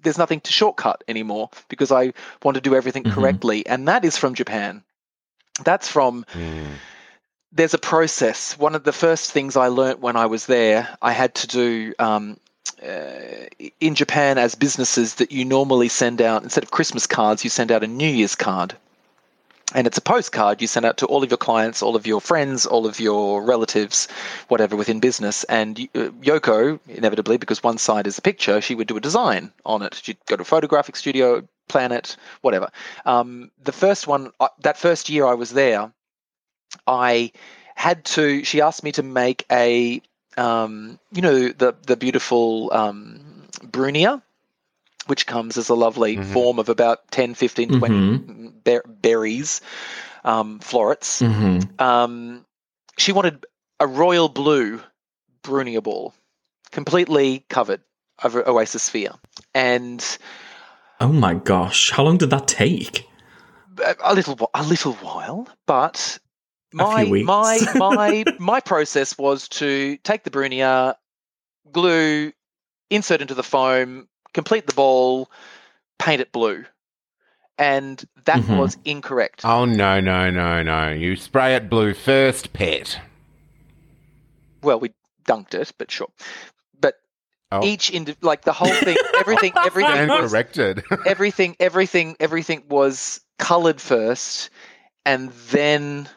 [0.00, 3.12] there's nothing to shortcut anymore because I want to do everything Mhm.
[3.12, 3.66] correctly.
[3.66, 4.84] And that is from Japan.
[5.64, 6.76] That's from Mm.
[7.52, 8.58] there's a process.
[8.58, 11.94] One of the first things I learnt when I was there, I had to do
[11.98, 12.38] um,
[12.80, 13.46] uh,
[13.80, 17.70] in Japan as businesses that you normally send out instead of Christmas cards, you send
[17.72, 18.76] out a New Year's card.
[19.74, 22.20] and it's a postcard you send out to all of your clients, all of your
[22.20, 24.06] friends, all of your relatives,
[24.48, 25.44] whatever within business.
[25.44, 29.52] And uh, Yoko, inevitably, because one side is a picture, she would do a design
[29.64, 30.00] on it.
[30.02, 32.70] She'd go to a photographic studio, plan it, whatever.
[33.04, 35.92] Um, the first one, uh, that first year I was there,
[36.86, 37.32] I
[37.74, 38.44] had to.
[38.44, 40.00] She asked me to make a,
[40.36, 43.20] um, you know, the the beautiful um,
[43.64, 44.22] Brunia
[45.06, 46.32] which comes as a lovely Mhm.
[46.32, 48.64] form of about 10, 15, 20 Mhm.
[48.64, 49.60] ber- berries,
[50.24, 51.20] um, florets.
[51.20, 52.44] hmm Um,
[52.98, 53.46] she wanted
[53.78, 54.82] a royal blue
[55.44, 56.12] Brunia ball,
[56.72, 57.82] completely covered
[58.24, 59.12] over Oasis Sphere.
[59.54, 60.02] And
[60.98, 63.08] Oh my gosh, how long did that take?
[63.84, 66.18] a- a little a little while, but
[66.76, 70.94] my my my my process was to take the Brunia,
[71.72, 72.32] glue,
[72.90, 75.30] insert into the foam, complete the ball,
[75.98, 76.64] paint it blue.
[77.58, 78.58] And that Mhm.
[78.58, 79.40] was incorrect.
[79.44, 80.90] Oh no no no no!
[80.92, 83.00] You spray it blue first, pet.
[84.62, 84.92] well, we
[85.24, 86.08] dunked it, but sure.
[86.78, 86.96] But
[87.52, 87.64] Oh.
[87.64, 90.84] each indi- like the whole thing, everything, everything, was, corrected.
[91.06, 94.50] everything, everything, everything was coloured first,
[95.06, 96.08] and then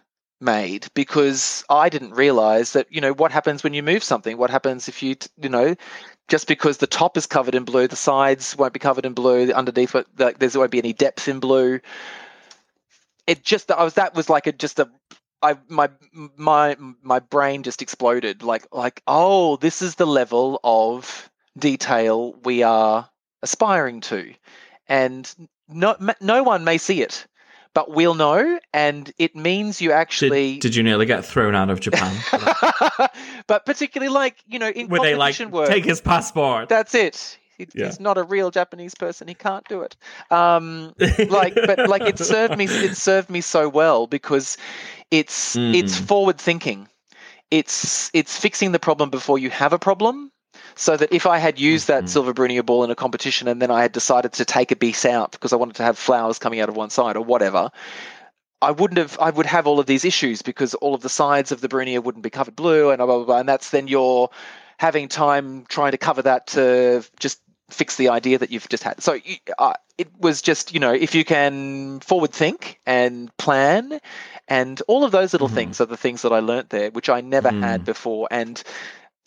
[0.41, 4.38] made because I didn't realize that you know what happens when you move something.
[4.38, 5.75] What happens if you you know
[6.28, 9.47] just because the top is covered in blue, the sides won't be covered in blue.
[9.47, 11.80] the Underneath, like, there won't be any depth in blue.
[13.28, 14.89] It just I was that was like a just a
[15.41, 15.89] I my
[16.38, 22.63] my my brain just exploded like like oh this is the level of detail we
[22.63, 23.10] are
[23.41, 24.34] aspiring to
[24.88, 25.34] and
[25.67, 27.25] no no one may see it
[27.73, 31.69] but we'll know and it means you actually Did, did you nearly get thrown out
[31.69, 32.12] of Japan?
[33.47, 36.69] but particularly like you know in Were they like, work take his passport?
[36.69, 37.86] that's it he, Yeah.
[37.88, 39.95] he's not a real japanese person he can't do it
[40.32, 40.93] um
[41.27, 44.58] like but like it served me it served me so well because
[45.12, 46.08] it's it's Mm.
[46.08, 46.88] forward thinking
[47.51, 50.32] it's it's fixing the problem before you have a problem
[50.80, 52.10] so that if I had used that Mhm.
[52.10, 55.04] silver Brunia ball in a competition and then I had decided to take a piece
[55.04, 57.70] out because I wanted to have flowers coming out of one side or whatever,
[58.62, 59.18] I wouldn't have.
[59.20, 62.02] I would have all of these issues because all of the sides of the Brunia
[62.02, 63.39] wouldn't be covered blue and blah blah blah.
[63.39, 64.30] And that's then you're
[64.78, 69.02] having time trying to cover that to just fix the idea that you've just had.
[69.04, 69.20] So
[69.58, 74.00] uh, it was just you know if you can forward think and plan,
[74.48, 75.54] and all of those little Mhm.
[75.56, 77.62] things are the things that I learnt there, which I never Mm.
[77.62, 78.30] had before.
[78.32, 78.63] And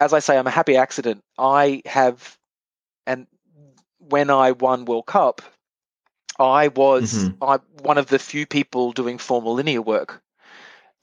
[0.03, 1.23] as I say, I'm a happy accident.
[1.38, 2.38] I have,
[3.07, 3.27] and
[3.99, 5.43] when I won World Cup,
[6.38, 7.37] I was Mhm.
[7.41, 10.23] I, one of the few people doing formal linear work.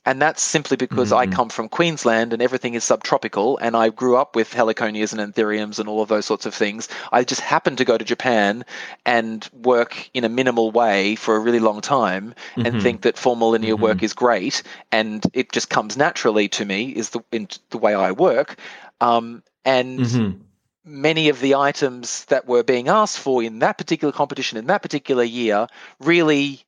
[0.06, 1.32] And that's simply because I Mhm.
[1.32, 5.78] come from Queensland and everything is subtropical, and I grew up with heliconias and anthuriums
[5.78, 6.88] and all of those sorts of things.
[7.12, 8.66] I just happened to go to Japan
[9.06, 12.34] and work in a minimal way for a really long time
[12.64, 12.82] and Mhm.
[12.82, 17.10] think that formal linear work is great and it just comes naturally to me is
[17.12, 18.58] the in the way I work.
[19.02, 20.42] Um, and Mhm.
[20.84, 24.82] many of the items that were being asked for in that particular competition in that
[24.82, 25.68] particular year
[26.00, 26.62] really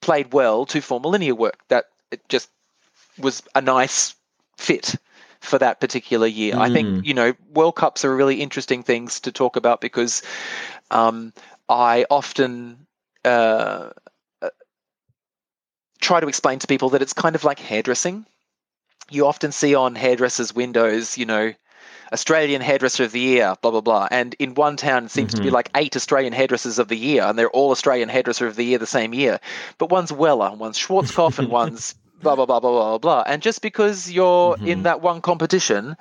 [0.00, 1.58] played well to formal linear work.
[1.68, 2.50] That it just
[3.18, 4.14] was a nice
[4.56, 4.96] fit
[5.40, 6.54] for that particular year.
[6.58, 7.02] I think Mm.
[7.02, 10.22] you know World Cups are really interesting things to talk about because
[10.90, 11.32] um,
[11.68, 12.86] I often
[13.24, 13.90] uh,
[14.40, 14.50] uh,
[16.00, 18.26] try to explain to people that it's kind of like hairdressing.
[19.12, 21.52] You often see on hairdressers' windows, you know,
[22.12, 24.08] Australian hairdresser of the year, blah blah blah.
[24.10, 25.52] And in one town, it seems to be Mhm.
[25.52, 28.78] like eight Australian hairdressers of the year, and they're all Australian hairdresser of the year
[28.78, 29.40] the same year.
[29.78, 33.22] But one's Wella, one's Schwarzkopf, and one's blah blah blah blah blah blah.
[33.26, 34.84] And just because you're in Mhm.
[34.84, 35.96] that one competition,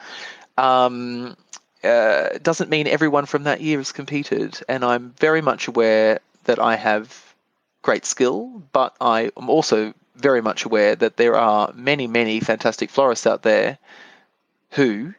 [0.58, 1.36] um,
[1.84, 4.60] uh, doesn't mean everyone from that year has competed.
[4.70, 7.36] And I'm very much aware that I have
[7.82, 12.90] great skill, but I am also very much aware that there are many, many fantastic
[12.90, 13.78] florists out there
[14.72, 15.14] who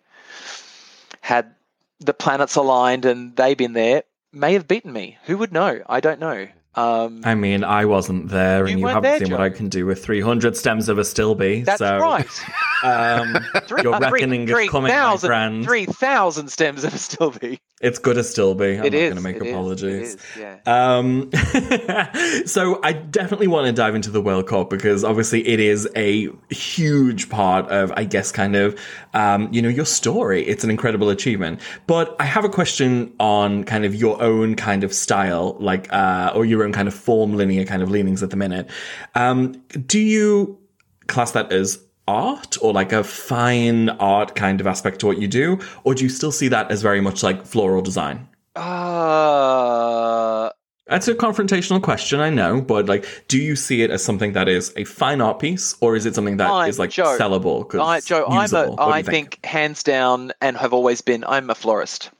[1.20, 1.54] had
[2.00, 4.02] the planets aligned and they've been there
[4.32, 5.18] may have beaten me.
[5.24, 5.82] Who would know?
[5.88, 6.48] I don't know.
[6.74, 9.68] Um, I mean, I wasn't there, You and you haven't there, seen what I can
[9.68, 11.64] do with 300 stems of astilbe.
[11.66, 12.26] that's so, right.
[12.84, 13.36] Um,
[13.68, 15.64] Three- your uh, three- reckoning is three coming, my thousand- friend.
[15.64, 17.60] 3,000 stems of astilbe.
[17.80, 18.78] It's good as stillby.
[18.80, 20.14] I'm It not going to make it apologies.
[20.14, 20.56] is, yeah.
[20.66, 21.30] Um,
[22.46, 26.28] so I definitely want to dive into the World Cup because obviously it is a
[26.50, 28.78] huge part of, I guess, kind of,
[29.14, 30.44] um, you know, your story.
[30.46, 31.60] It's an incredible achievement.
[31.86, 36.32] But I have a question on kind of your own kind of style, like, uh,
[36.34, 38.68] or your own kind of form linear kind of leanings at the minute.
[39.14, 40.58] Um, do you
[41.06, 45.28] class that as art or like a fine art kind of aspect to what you
[45.28, 45.58] do?
[45.84, 48.28] Or do you still see that as very much like floral design?
[48.56, 50.50] Uh,
[50.86, 54.48] That's a confrontational question, I know, but like, do you see it as something that
[54.48, 57.16] is a fine art piece, or is it something that is I'm like Joe.
[57.18, 57.64] sellable?
[57.80, 58.76] I, Joe, I'm a, usable?
[58.76, 59.44] What do I you think?
[59.44, 61.24] hands down, and have always been.
[61.24, 62.10] I'm a florist.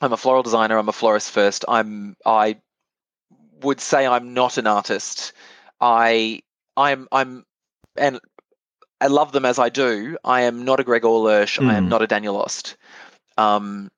[0.00, 0.76] I'm a floral designer.
[0.78, 1.64] I'm a florist first.
[1.68, 2.16] I'm.
[2.26, 2.56] I
[3.62, 5.32] would say I'm not an artist.
[5.80, 6.42] I.
[6.76, 7.08] I'm.
[7.12, 7.44] I'm.
[7.96, 8.20] And
[9.00, 10.16] I love them as I do.
[10.24, 11.58] I am not a Gregor Lersch.
[11.66, 11.88] I am Hmm.
[11.90, 12.76] not a Daniel Ost.
[13.36, 13.90] Um,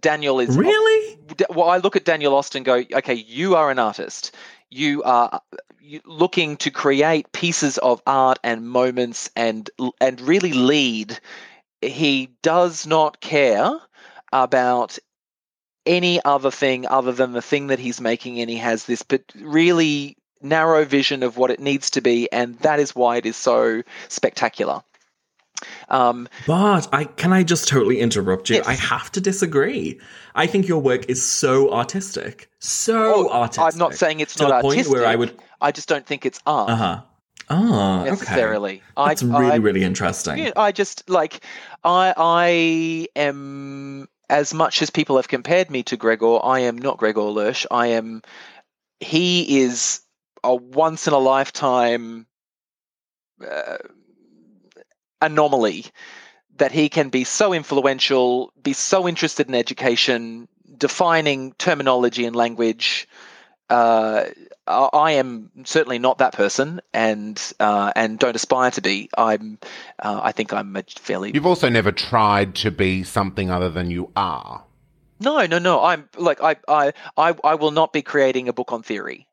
[0.00, 1.18] Daniel is Really?
[1.50, 4.34] Well, I look at Daniel Ost and go, okay, you are an artist.
[4.70, 5.40] You are
[6.04, 11.18] looking to create pieces of art and moments and and really lead.
[11.80, 13.70] He does not care
[14.32, 14.98] about
[15.86, 19.22] any other thing other than the thing that he's making, and he has this but
[19.40, 23.36] really narrow vision of what it needs to be, and that is why it is
[23.36, 24.82] so spectacular.
[25.88, 28.56] Um, But I can I just totally interrupt you?
[28.56, 28.66] Yes.
[28.66, 29.98] I have to disagree.
[30.34, 33.74] I think your work is so artistic, so oh, artistic.
[33.74, 34.92] I'm not saying it's not artistic.
[34.92, 35.38] where I would.
[35.60, 36.70] I just don't think it's art.
[36.70, 37.00] Uh huh.
[37.48, 38.10] Oh, okay.
[38.10, 38.82] necessarily.
[38.96, 40.52] That's I, really I, really interesting.
[40.56, 41.40] I just like
[41.84, 46.98] I I am as much as people have compared me to Gregor, I am not
[46.98, 47.66] Gregor Lersch.
[47.70, 48.22] I am
[49.00, 50.00] he is
[50.42, 52.26] a once in a lifetime
[53.46, 53.76] uh,
[55.20, 55.86] anomaly
[56.56, 63.06] that he can be so influential, be so interested in education, defining terminology and language.
[63.68, 64.24] Uh,
[64.68, 69.08] I am certainly not that person, and uh, and don't aspire to be.
[69.16, 69.58] I'm.
[69.98, 71.32] Uh, I think I'm a fairly.
[71.32, 74.64] You've also never tried to be something other than you are.
[75.20, 75.82] No, no, no.
[75.82, 79.26] I'm like I, I, I, I will not be creating a book on theory.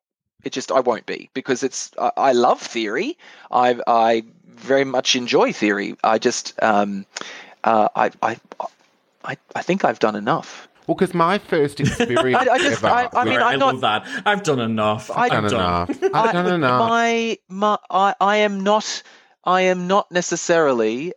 [0.44, 3.18] It just I won't be because it's I, I love theory.
[3.52, 5.96] I I very much enjoy theory.
[6.04, 7.06] I just um,
[7.64, 8.38] uh, I, I,
[9.24, 10.68] I, I think I've done enough.
[10.88, 14.04] Well, because my first experience I just- ever I- I mean, I I'm love not-
[14.06, 14.24] that.
[14.26, 15.10] I've done enough.
[15.12, 15.90] I- I've done done enough.
[16.14, 16.90] I've done enough.
[16.90, 19.04] My, my I, I am not
[19.46, 21.14] I am not necessarily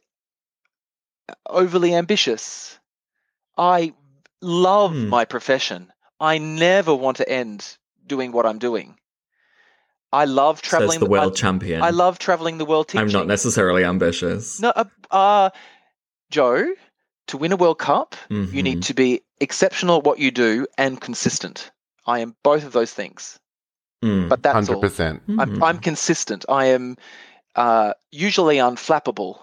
[1.49, 2.79] overly ambitious.
[3.57, 3.93] I
[4.43, 5.09] love Hmm.
[5.09, 5.93] my profession.
[6.21, 7.77] I never want to end
[8.07, 8.97] doing what I'm doing.
[10.13, 10.93] I love traveling.
[10.93, 11.83] Says the world I, champion.
[11.83, 13.01] I love traveling the world teaching.
[13.01, 14.61] I'm not necessarily ambitious.
[14.61, 15.51] No, uh, uh,
[16.31, 16.75] Joe,
[17.29, 18.63] to win a World Cup, you Mhm.
[18.63, 21.71] need to be exceptional at what you do and consistent.
[22.07, 23.39] I am both of those things,
[24.03, 24.29] Mm.
[24.29, 24.81] but that's hundred all.
[24.81, 25.27] percent.
[25.27, 25.41] Mhm.
[25.41, 26.45] I'm, I'm consistent.
[26.49, 26.97] I am
[27.55, 29.39] uh, usually unflappable.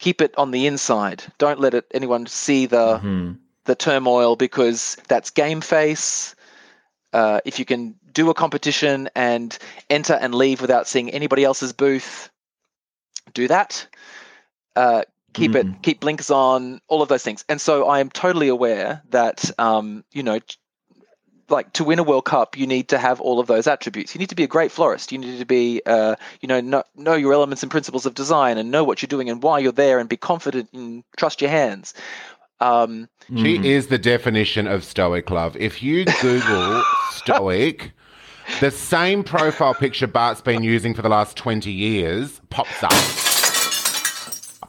[0.00, 1.24] Keep it on the inside.
[1.38, 3.38] Don't let it anyone see the Mhm.
[3.64, 6.34] the turmoil because that's game face.
[7.12, 9.56] Uh, if you can do a competition and
[9.90, 12.30] enter and leave without seeing anybody else's booth,
[13.34, 13.86] do that.
[14.76, 15.02] Uh,
[15.34, 15.82] keep it, Mhm.
[15.82, 17.44] keep blinkers on, all of those things.
[17.48, 20.40] And so I am totally aware that um, you know,
[21.50, 24.14] like to win a World Cup, you need to have all of those attributes.
[24.14, 25.12] You need to be a great florist.
[25.12, 28.58] You need to be, uh, you know, know, know your elements and principles of design
[28.58, 31.50] and know what you're doing and why you're there and be confident and trust your
[31.50, 31.94] hands.
[32.60, 33.64] Um, She Mhm.
[33.64, 35.56] is the definition of stoic love.
[35.56, 37.92] If you Google stoic,
[38.60, 43.27] the same profile picture Bart's been using for the last 20 years pops up.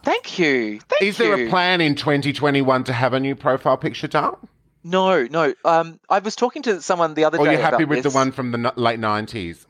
[0.09, 0.79] Thank you.
[0.79, 4.35] Thank Is there a plan in 2021 to have a new profile picture done?
[4.83, 5.53] No, no.
[5.65, 7.51] Um, I was talking to someone the other Or day.
[7.51, 9.65] Are you're happy about with the one from the n- late 90s?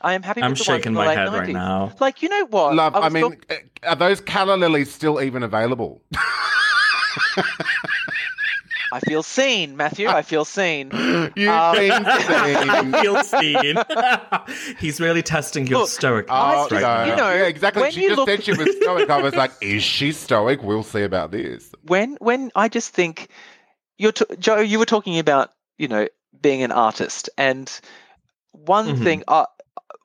[0.00, 0.42] I am happy.
[0.42, 1.52] I'm with the one shaking from the my late head right 90s.
[1.52, 1.92] now.
[2.00, 2.74] Like you know what?
[2.74, 6.02] Love, I, was mean, talk- uh, are those calla lilies still even available?
[8.94, 10.08] I feel seen, Matthew.
[10.08, 10.90] I feel seen.
[11.36, 12.92] You've Um, been seen.
[13.02, 13.76] Feel seen.
[14.78, 17.04] He's really testing your Look, stoic Oh, arts right just- now.
[17.04, 17.82] you know, yeah, exactly.
[17.82, 19.10] when She you just look- said she was stoic.
[19.10, 20.62] I was like, is she stoic?
[20.62, 21.72] We'll see about this.
[21.82, 23.28] When when I just think
[23.98, 26.06] you're t- Joe, you were talking about you know
[26.40, 27.68] being an artist, and
[28.52, 29.02] one Mhm.
[29.02, 29.46] thing uh,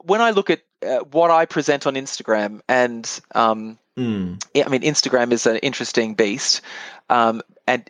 [0.02, 4.42] when I look at uh, what I present on Instagram, and um, Mm.
[4.56, 6.62] I mean, Instagram is an interesting beast,
[7.10, 7.84] um, and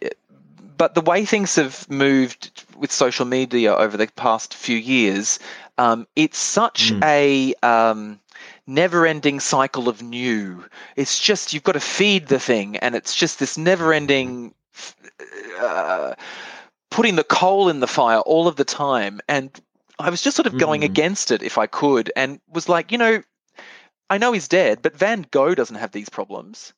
[0.79, 5.37] but the way things have moved with social media over the past few years,
[5.77, 7.03] um, it's such Mm.
[7.03, 8.19] a um,
[8.65, 10.65] never-ending cycle of new.
[10.95, 14.55] It's just you've got to feed the thing, and it's just this never-ending.
[15.59, 16.15] Uh,
[16.89, 19.61] putting the coal in the fire all of the time and
[19.99, 20.85] i was just sort of going Mm.
[20.85, 23.21] against it if i could and was like you know
[24.09, 26.73] I know he's dead, but Van Gogh doesn't have these problems.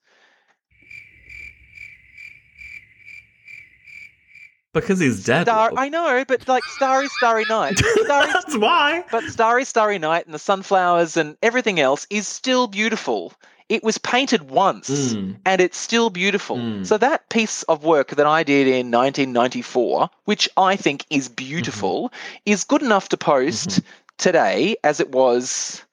[4.74, 5.44] Because he's dead.
[5.48, 5.72] Star.
[5.76, 9.04] I know, but like Starry Starry Night, Starry, That's why.
[9.12, 13.34] but Starry Starry Night and the sunflowers and everything else is still beautiful.
[13.70, 15.38] it was painted once Mm.
[15.46, 16.58] and it's still beautiful.
[16.58, 16.86] Mm.
[16.86, 22.10] So that piece of work that I did in 1994, which I think is beautiful,
[22.10, 22.52] Mm-hmm.
[22.52, 23.80] is good enough to post
[24.18, 25.84] today as it was,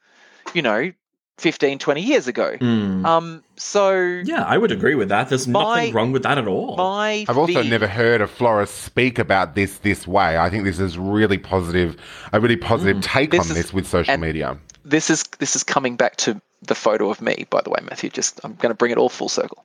[0.54, 0.92] you know,
[1.38, 2.56] 15, 20 years ago.
[2.60, 3.04] Mm.
[3.06, 3.92] Um, so
[4.24, 5.28] yeah, I would agree with that.
[5.28, 6.76] There's My- nothing wrong with that at all.
[6.76, 10.36] my I've also fear- never heard a florist speak about this this way.
[10.38, 11.96] I think this is really positive,
[12.32, 14.58] a really positive take This on is- this with social and- media.
[14.84, 18.10] this is this is coming back to the photo of me, by the way, Matthew.
[18.10, 19.64] Just I'm going to bring it all full circle.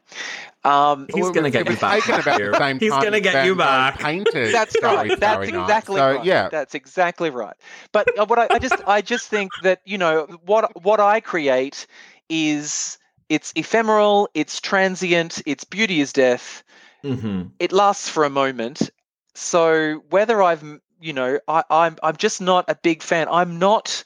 [0.63, 2.03] Um, He's going to get you was back.
[2.03, 2.51] taken about Matthew.
[2.51, 3.99] the same He's going to get you Gogh back.
[3.99, 5.19] Painted That's Starry, right.
[5.19, 6.25] That's exactly So, right.
[6.25, 7.55] Yeah, That's exactly right.
[7.91, 11.19] But uh, what I, I just I just think that you know what what I
[11.19, 11.85] create
[12.29, 12.97] is
[13.29, 16.63] it's ephemeral, it's transient, its beauty is death.
[17.01, 18.89] hmm It lasts for a moment.
[19.35, 20.63] So whether I've
[21.01, 23.27] you know I, I'm I'm just not a big fan.
[23.29, 24.03] I'm not.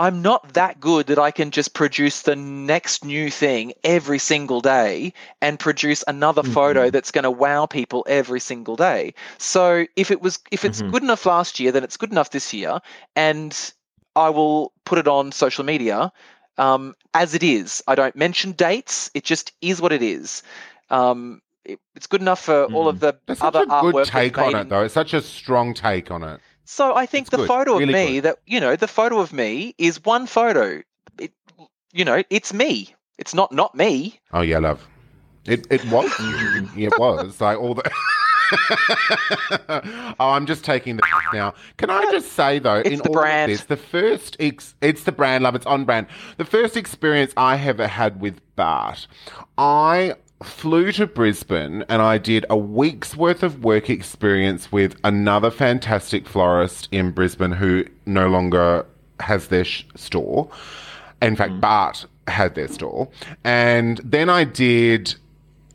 [0.00, 4.62] I'm not that good that I can just produce the next new thing every single
[4.62, 9.12] day and produce another photo that's going to wow people every single day.
[9.36, 10.90] So if it was if it's Mhm.
[10.92, 12.80] good enough last year, then it's good enough this year,
[13.14, 13.54] and
[14.16, 16.10] I will put it on social media
[16.56, 17.82] um, as it is.
[17.86, 19.10] I don't mention dates.
[19.12, 20.42] It just is what it is.
[20.88, 23.92] Um, it, it's good enough for all of the That's such other a artwork.
[23.92, 24.82] good take on it, though.
[24.82, 26.40] It's such a strong take on it.
[26.70, 28.24] So I think the good, photo of really me good.
[28.24, 30.82] that you know, the photo of me is one photo.
[31.18, 31.32] It,
[31.92, 32.94] you know, it's me.
[33.18, 34.20] It's not not me.
[34.32, 34.86] Oh yeah, love.
[35.46, 36.10] It it was.
[36.76, 37.90] It was like all the.
[40.20, 41.02] oh, I'm just taking the
[41.32, 41.54] now.
[41.76, 43.50] Can I just say though, It's in all brand.
[43.50, 45.54] of this, the first ex- it's the brand love.
[45.54, 46.06] It's on brand.
[46.36, 49.06] The first experience I ever had with Bart,
[49.58, 55.50] I flew to Brisbane and I did a week's worth of work experience with another
[55.50, 58.86] fantastic florist in Brisbane who no longer
[59.20, 60.48] has their sh- store.
[61.20, 61.60] In fact, mm.
[61.60, 63.08] Bart had their store.
[63.44, 65.14] And then I did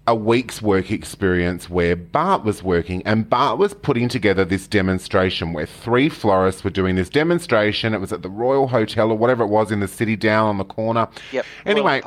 [0.07, 5.53] a week's work experience where Bart was working and Bart was putting together this demonstration
[5.53, 7.93] where three florists were doing this demonstration.
[7.93, 10.57] It was at the Royal Hotel or whatever it was in the city down on
[10.57, 11.07] the corner.
[11.31, 12.01] Yep, Anyway.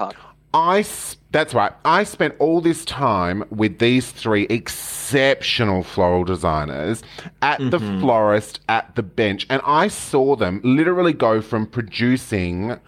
[0.54, 1.72] I s- that's right.
[1.84, 7.02] I spent all this time with these three exceptional floral designers
[7.42, 8.00] at the mm-hmm.
[8.00, 12.78] florist at the bench, and I saw them literally go from producing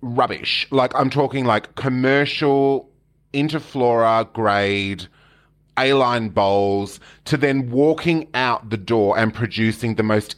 [0.00, 2.90] rubbish, like I'm talking like commercial
[3.32, 5.06] interflora grade
[5.78, 10.36] A-line bowls, to then walking out the door and producing the most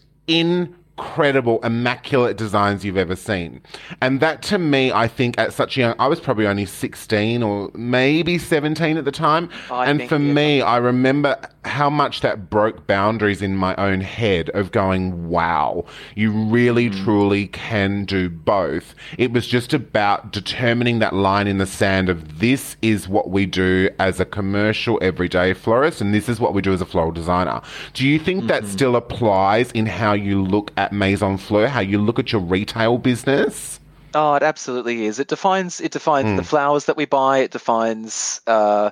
[0.99, 3.61] incredible, immaculate designs you've ever seen.
[4.01, 7.43] And that to me, I think at such a young, I was probably only 16
[7.43, 9.51] or maybe 17 at the time.
[9.71, 14.51] I and for me, I remember how much that broke boundaries in my own head
[14.51, 17.05] of going, wow, you really mm.
[17.05, 18.95] truly can do both.
[19.19, 23.47] It was just about determining that line in the sand of this is what we
[23.47, 27.13] do as a commercial everyday florist and this is what we do as a floral
[27.13, 27.61] designer.
[27.93, 28.73] Do you think that mm-hmm.
[28.73, 32.99] still applies in how you look at Maison Fleur, how you look at your retail
[32.99, 33.81] business?
[34.15, 35.19] Oh, it absolutely is.
[35.19, 36.49] It defines it defines the hmm.
[36.49, 37.39] flowers that we buy.
[37.39, 38.91] It defines uh,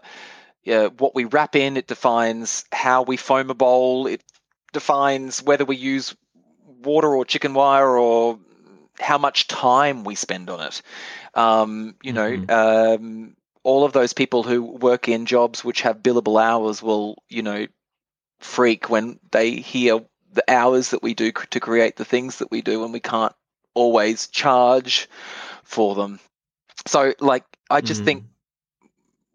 [0.65, 1.77] yeah, what we wrap in.
[1.77, 4.07] It defines how we foam a bowl.
[4.07, 4.23] It
[4.73, 6.15] defines whether we use
[6.83, 8.39] water or chicken wire or
[9.01, 10.83] how much time we spend on it.
[11.35, 16.43] Um, you know, um, all of those people who work in jobs which have billable
[16.43, 17.67] hours will, you know,
[18.41, 20.01] freak when they hear
[20.33, 23.35] the hours that we do to create the things that we do, and we can't
[23.75, 25.09] always charge
[25.65, 26.19] for them.
[26.87, 28.05] So, like, I just Mhm.
[28.05, 28.25] think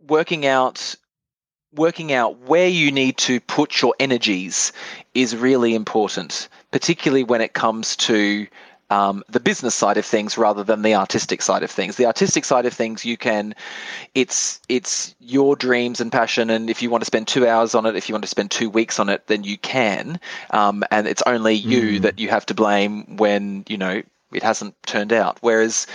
[0.07, 0.95] working out
[1.73, 4.71] working out where you need to put your energies
[5.13, 8.47] is really important, particularly when it comes to
[8.89, 11.95] um, the business side of things rather than the artistic side of things.
[11.95, 13.53] The artistic side of things, you can,
[14.15, 17.85] it's it's your dreams and passion, and if you want to spend two hours on
[17.85, 20.19] it, if you want to spend two weeks on it, then you can,
[20.51, 24.01] um, and it's only you that you have to blame when you know
[24.33, 25.37] it hasn't turned out.
[25.41, 25.85] Whereas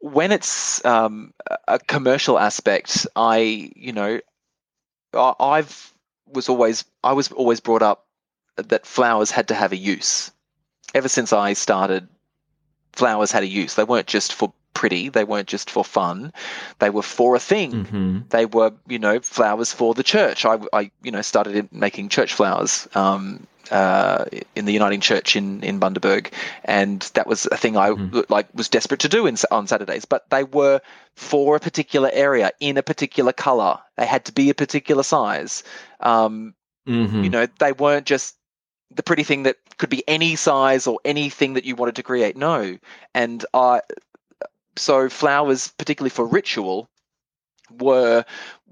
[0.00, 1.32] when it's um,
[1.68, 4.18] a- commercial aspect, I you know
[5.14, 5.92] I've
[6.32, 8.06] was always I was always brought up
[8.56, 10.30] that flowers had to have a use.
[10.94, 12.08] Ever since I started,
[12.92, 13.74] flowers had a use.
[13.74, 15.08] They weren't just for pretty.
[15.08, 16.32] They weren't just for fun.
[16.78, 17.84] They were for a thing.
[17.84, 20.44] hmm They were, you know, flowers for the church.
[20.44, 25.62] I, I you know, started making church flowers um, uh, in the Uniting Church in
[25.62, 26.32] in Bundaberg,
[26.64, 27.90] and that was a thing I
[28.28, 30.04] like was desperate to do in, on Saturdays.
[30.04, 30.80] But they were
[31.14, 33.78] for a particular area in a particular color.
[33.96, 35.62] They had to be a particular size.
[36.00, 36.54] Um,
[36.86, 38.36] hmm you know, they weren't just
[38.94, 42.36] the pretty thing that could be any size or anything that you wanted to create.
[42.36, 42.78] No,
[43.14, 43.80] and I
[44.76, 46.88] so flowers, particularly for ritual,
[47.70, 48.24] were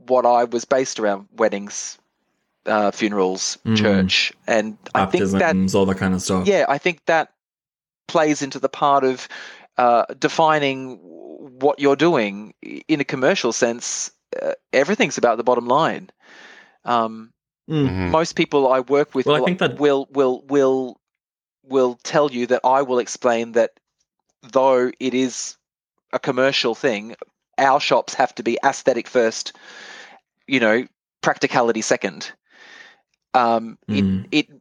[0.06, 1.98] what I was based around weddings,
[2.66, 3.76] uh, funerals, Mm.
[3.76, 6.46] church, and I think that Baptisms, all that kind of stuff.
[6.46, 7.32] yeah, I think that
[8.08, 9.28] plays into the part of
[9.78, 10.98] uh, defining
[11.58, 12.52] what you're doing
[12.86, 14.10] in a commercial sense.
[14.42, 16.10] Uh, everything's about the bottom line.
[16.84, 17.32] Um,
[17.68, 17.88] Mm.
[17.88, 18.10] Mhm.
[18.10, 21.00] most people I work with Well, I will, think that- will will will
[21.62, 23.78] will tell you that I will explain that
[24.42, 25.56] though it is
[26.12, 27.14] a commercial thing,
[27.58, 29.52] our shops have to be aesthetic first,
[30.48, 30.86] you know,
[31.22, 32.32] practicality second.
[33.34, 34.26] Um, Mm.
[34.30, 34.60] it, it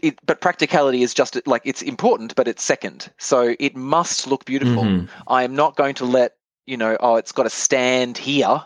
[0.00, 3.10] it but practicality is just like it's important, but it's second.
[3.18, 4.84] So it must look beautiful.
[4.84, 5.08] Mhm.
[5.26, 6.36] I am not going to let
[6.66, 8.62] you know, oh, it's got to stand here,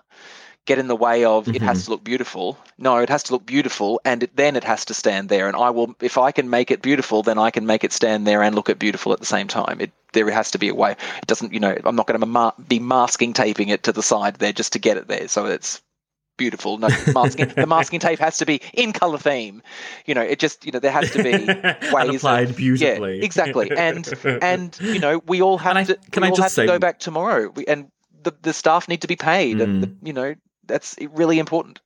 [0.66, 2.59] get in the way of it has to look beautiful.
[2.78, 5.47] No, it has to look beautiful, and it, then it has to stand there.
[5.49, 8.26] And I will, if I can make it beautiful, then I can make it stand
[8.26, 9.80] there and look at beautiful at the same time.
[9.80, 10.93] It there has to be a way.
[10.93, 14.03] It doesn't, you know, I'm not going to ma- be masking taping it to the
[14.03, 15.80] side there just to get it there, so it's
[16.37, 16.78] beautiful.
[16.78, 19.62] No, masking the masking tape has to be in color theme.
[20.07, 21.30] You know, it just, you know, there has to be
[21.93, 23.18] ways applied of, beautifully.
[23.18, 23.70] Yeah, exactly.
[23.70, 24.07] And
[24.43, 25.99] and you know, we all have I- to.
[26.11, 27.89] can we I all just have say- to go back tomorrow, we, and
[28.22, 29.97] the the staff need to be paid, and the, Mm.
[30.07, 30.35] you know
[30.66, 31.80] that's really important.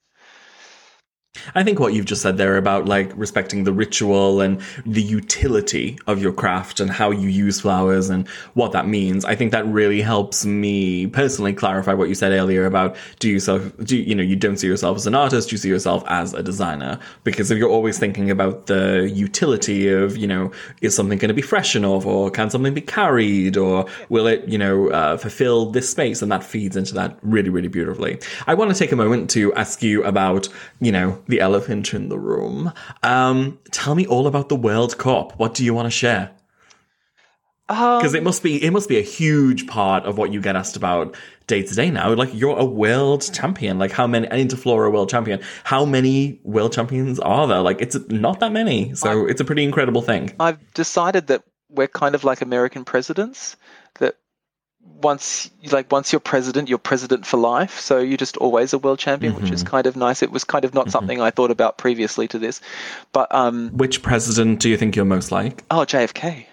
[1.55, 5.99] I think what you've just said there about like respecting the ritual and the utility
[6.07, 9.25] of your craft and how you use flowers and what that means.
[9.25, 13.41] I think that really helps me personally clarify what you said earlier about do you
[13.41, 16.35] self do you, know you don't see yourself as an artist, you see yourself as
[16.35, 21.19] a designer because if you're always thinking about the utility of you know is something
[21.19, 24.91] going to be fresh enough or can something be carried or will it you know
[24.91, 28.19] uh, fulfill this space and that feeds into that really really beautifully.
[28.47, 30.49] I want to take a moment to ask you about
[30.81, 32.73] you know the elephant in the room.
[33.03, 35.39] Um, tell me all about the World Cup.
[35.39, 36.31] What do you want to share?
[37.69, 40.55] Because Um, it must be it must be a huge part of what you get
[40.55, 41.17] asked about
[41.49, 42.13] day to day now.
[42.15, 43.77] Like you're a world champion.
[43.81, 45.41] Like how many an Interflora world champion?
[45.65, 47.63] How many world champions are there?
[47.63, 48.95] Like it's not that many.
[48.95, 50.33] So it's a pretty incredible thing.
[50.39, 53.57] I've decided that we're kind of like American presidents.
[53.99, 54.17] That
[55.03, 57.79] once, like once you're president, you're president for life.
[57.81, 60.23] So you're just always a world champion, which is kind of nice.
[60.23, 62.61] It was kind of not something I thought about previously to this,
[63.13, 65.65] but um, Which president do you think you're most like?
[65.71, 66.47] oh, JFK.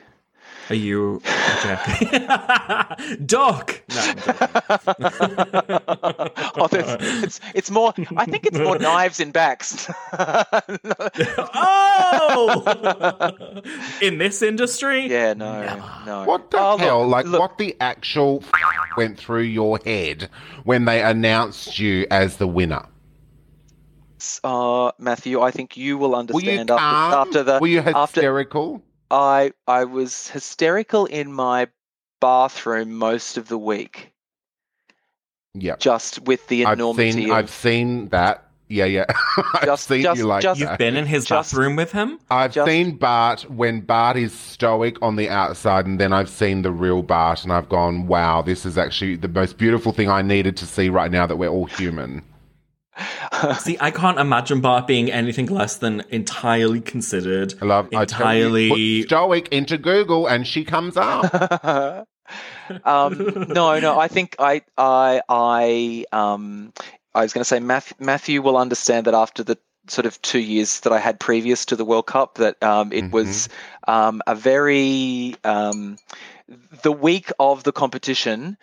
[0.69, 1.21] Are you
[1.65, 3.17] okay.
[3.25, 3.81] Doc?
[3.93, 4.13] No,
[6.55, 7.93] oh, there's, it's it's more.
[8.17, 9.89] I think it's more knives in backs.
[11.55, 13.61] oh!
[14.01, 15.07] In this industry?
[15.07, 15.61] yeah, no,
[16.05, 16.23] no.
[16.25, 17.07] What the Oh, look, hell?
[17.07, 18.51] like, look, what the actual f-
[18.97, 20.29] went through your head
[20.63, 22.85] when they announced you as the winner?
[24.43, 26.79] uh, Matthew, I think you will Were you understand calm?
[26.79, 28.81] after, after the Were you after hysterical?
[29.13, 31.67] I I was hysterical in my
[32.19, 34.11] bathroom most of the week,
[35.53, 35.75] Yeah.
[35.77, 37.09] just with the enormity.
[37.09, 38.49] I've seen, of I've seen that.
[38.69, 39.05] Yeah, yeah.
[39.53, 42.17] I've Just- seen just- you like just- You've been in his Just- bathroom with him?
[42.31, 46.63] I've just- seen Bart when Bart is stoic on the outside, and then I've seen
[46.63, 50.23] the real Bart, and I've gone, wow, this is actually the most beautiful thing I
[50.23, 52.23] needed to see right now that we're all human.
[53.59, 57.53] See, I can't imagine Bart being anything less than entirely considered.
[57.61, 58.69] I love I entirely.
[58.69, 61.33] put stoic into Google, and she comes up.
[62.85, 63.99] um, no, no.
[63.99, 66.73] I think I, I, I, um,
[67.13, 70.39] I was going to say Matthew, Matthew will understand that after the sort of two
[70.39, 73.49] years that I had previous to the World Cup, that um, it was
[73.87, 75.97] um, a very um,
[76.83, 78.57] the week of the competition.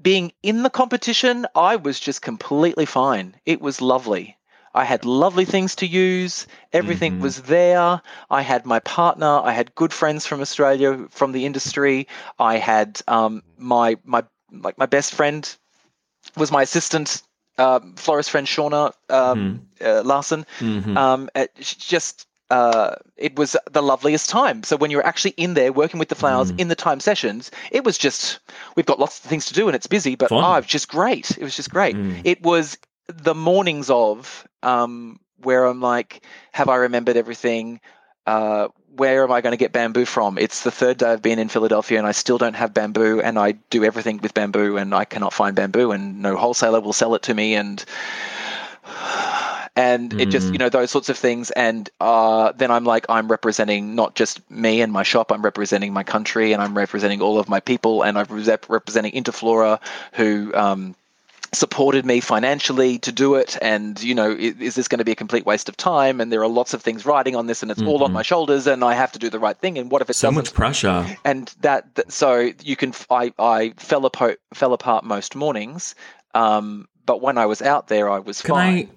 [0.00, 3.34] Being in the competition, I was just completely fine.
[3.46, 4.36] It was lovely.
[4.74, 6.46] I had lovely things to use.
[6.72, 7.20] Everything Mhm.
[7.20, 8.02] was there.
[8.30, 9.40] I had my partner.
[9.42, 12.08] I had good friends from Australia from the industry.
[12.38, 15.42] I had um, my my like my best friend
[16.36, 17.22] was my assistant
[17.58, 20.46] um, florist friend Shauna um, uh, Larson.
[20.60, 20.96] Mhm.
[20.96, 21.30] Um,
[21.62, 24.62] just uh, it was the loveliest time.
[24.62, 26.60] So when you're actually in there working with the flowers Mm.
[26.60, 28.38] in the time sessions, it was just
[28.76, 30.44] we've got lots of things to do and it's busy, but Fun.
[30.44, 31.30] oh, it's just great.
[31.32, 31.96] It was just great.
[31.96, 32.20] Mm.
[32.24, 32.78] It was
[33.08, 36.22] the mornings of um, where I'm like,
[36.52, 37.80] have I remembered everything?
[38.26, 40.38] Uh, where am I going to get bamboo from?
[40.38, 43.38] It's the third day I've been in Philadelphia and I still don't have bamboo, and
[43.38, 47.14] I do everything with bamboo, and I cannot find bamboo, and no wholesaler will sell
[47.14, 47.84] it to me, and
[49.76, 50.52] and it just Mm.
[50.54, 54.40] you know those sorts of things, and uh, then I'm like I'm representing not just
[54.50, 58.02] me and my shop, I'm representing my country, and I'm representing all of my people,
[58.02, 59.78] and I'm rep- representing Interflora,
[60.14, 60.94] who um,
[61.52, 63.56] supported me financially to do it.
[63.62, 66.20] And you know is, is this going to be a complete waste of time?
[66.20, 68.66] And there are lots of things riding on this and it's all on my shoulders
[68.66, 69.78] and i have to do the right thing.
[69.78, 70.20] And what if it Mm-hmm.
[70.20, 70.36] So doesn't?
[70.36, 71.06] much pressure.
[71.24, 75.94] and that, that so you can i i fell apart fell apart most mornings.
[76.34, 78.78] Um but when i was out there i was Can fine.
[78.78, 78.88] I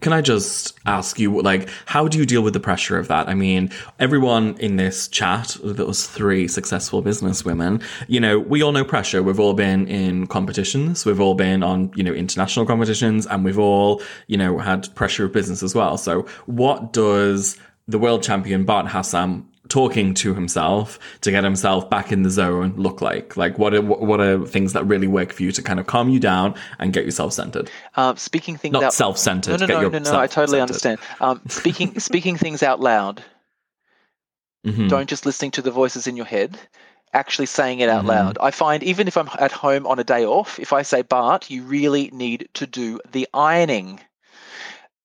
[0.00, 3.28] can I just ask you like how do you deal with the pressure of that?
[3.28, 8.72] I mean, everyone in this chat, those three successful business women, you know, we all
[8.72, 9.22] know pressure.
[9.22, 13.58] We've all been in competitions, we've all been on, you know, international competitions, and we've
[13.58, 15.98] all, you know, had pressure of business as well.
[15.98, 22.10] So what does the world champion Bart Hassam talking to himself to get himself back
[22.12, 23.36] in the zone look like?
[23.36, 26.08] Like what are what are things that really work for you to kind of calm
[26.08, 27.70] you down and get yourself centered?
[27.96, 28.80] um speaking things out.
[28.80, 29.50] Not out self-centered.
[29.52, 33.22] no no Get no no no i totally understand um speaking speaking things out loud
[34.66, 34.88] Mhm.
[34.88, 36.58] don't just listening to the voices in your head
[37.14, 38.08] actually saying it out Mhm.
[38.08, 41.00] loud i find even if i'm at home on a day off if i say
[41.02, 44.00] bart you really need to do the ironing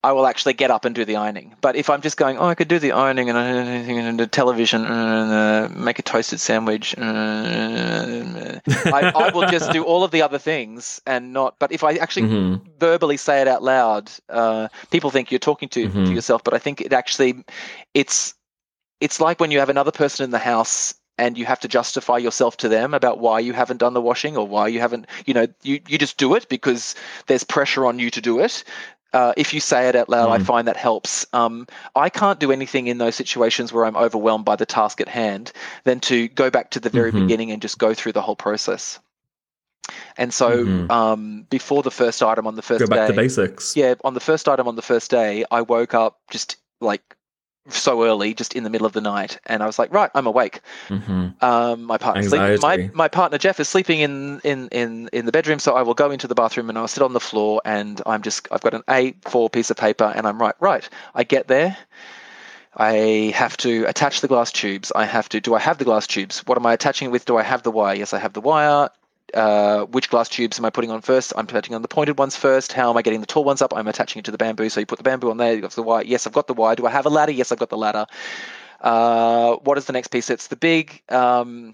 [0.03, 1.55] I will actually get up and do the ironing.
[1.61, 4.27] But if I'm just going, oh, I could do the ironing and, uh, and the
[4.27, 8.59] television and uh, make a toasted sandwich, uh,
[8.93, 11.55] I, I will just do all of the other things and not.
[11.57, 12.59] But if I actually Mhm.
[12.79, 16.05] verbally say it out loud, uh, people think you're talking to, Mhm.
[16.07, 16.43] to yourself.
[16.43, 17.43] But I think it actually,
[17.93, 18.33] it's
[18.99, 22.17] it's like when you have another person in the house and you have to justify
[22.17, 25.33] yourself to them about why you haven't done the washing or why you haven't, you
[25.33, 26.95] know, you, you just do it because
[27.27, 28.63] there's pressure on you to do it.
[29.13, 30.45] Uh, if you say it out loud, I Mm.
[30.45, 31.25] find that helps.
[31.33, 35.07] Um, I can't do anything in those situations where I'm overwhelmed by the task at
[35.07, 35.51] hand
[35.83, 37.15] than to go back to the very Mhm.
[37.15, 38.99] beginning and just go through the whole process.
[40.17, 40.91] And so, Mhm.
[40.91, 43.75] um, before the first item on the first Go back day, to basics.
[43.75, 47.12] yeah, on the first item on the first day, I woke up just like
[47.69, 50.27] so early, just in the middle of the night, and I was like, right, I'm
[50.27, 50.61] awake.
[50.87, 52.21] hmm Um, my partner,
[52.61, 55.93] my my partner Jeff is sleeping in, in in in the bedroom, so I will
[55.93, 58.73] go into the bathroom and I'll sit on the floor, and I'm just I've got
[58.73, 60.87] an A4 piece of paper, and I'm right, right.
[61.15, 61.77] I get there.
[62.75, 64.91] I have to attach the glass tubes.
[64.95, 65.39] I have to.
[65.39, 66.39] Do I have the glass tubes?
[66.47, 67.25] What am I attaching it with?
[67.25, 67.95] Do I have the wire?
[67.95, 68.89] Yes, I have the wire.
[69.33, 71.33] Uh, which glass tubes am I putting on first?
[71.35, 72.71] I'm attaching on the pointed ones first.
[72.71, 73.73] How am I getting the tall ones up?
[73.75, 74.69] I'm attaching it to the bamboo.
[74.69, 75.53] So you put the bamboo on there.
[75.53, 76.03] You got the wire.
[76.03, 76.75] Yes, I've got the wire.
[76.75, 77.31] Do I have a ladder?
[77.31, 78.05] Yes, I've got the ladder.
[78.81, 80.29] Uh, what is the next piece?
[80.29, 81.73] It's the big um,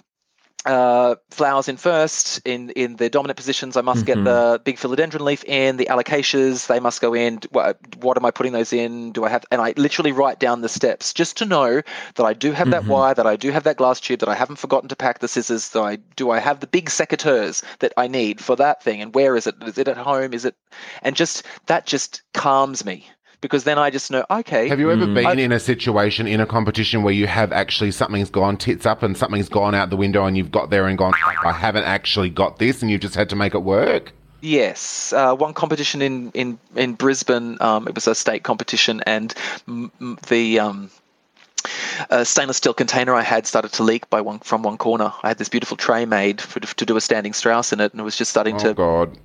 [0.66, 3.78] uh, flowers in first in in the dominant positions.
[3.78, 4.06] I must Mhm.
[4.06, 5.78] get the big philodendron leaf in.
[5.78, 7.40] The alocasias they must go in.
[7.52, 9.12] What, what am I putting those in?
[9.12, 9.46] Do I have?
[9.52, 11.82] And I literally write down the steps just to know
[12.16, 12.88] that I do have that Mhm.
[12.88, 15.28] wire, that I do have that glass tube, that I haven't forgotten to pack the
[15.28, 15.70] scissors.
[15.70, 19.02] That I do I have the big secateurs that I need for that thing?
[19.02, 19.56] And where is it?
[19.66, 20.34] Is it at home?
[20.34, 20.56] Is it?
[21.02, 23.08] And just that just calms me
[23.42, 24.68] because then I just know okay.
[24.68, 25.14] Have you ever Mm.
[25.16, 28.86] been I- in a situation in a competition where you have actually something's gone tits
[28.86, 31.14] up and something's gone out the window and you've got there and gone,
[31.46, 34.14] I haven't actually got this and you've just had to make it work?
[34.42, 37.58] Yes, uh, one competition in in in Brisbane.
[37.62, 39.34] Um, it was a state competition, and
[39.68, 40.90] m- m- the um,
[42.10, 45.12] uh, stainless steel container I had started to leak by one from one corner.
[45.24, 48.00] I had this beautiful tray made for, to do a standing Strauss in it, and
[48.00, 49.18] it was just starting to Oh, to God.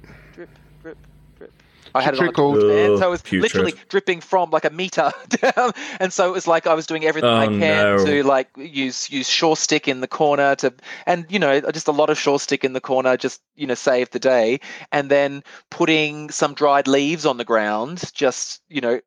[1.95, 2.61] I had it on a Trickled.
[2.61, 3.42] so it was putrid.
[3.42, 7.05] literally dripping from like a meter down, and so it was like I was doing
[7.05, 8.05] everything I Oh, can no.
[8.05, 10.74] to like use use shore stick in the corner to,
[11.07, 13.74] and you know just a lot of shore stick in the corner, just you know
[13.74, 19.01] save the day, and then putting some dried leaves on the ground, just you know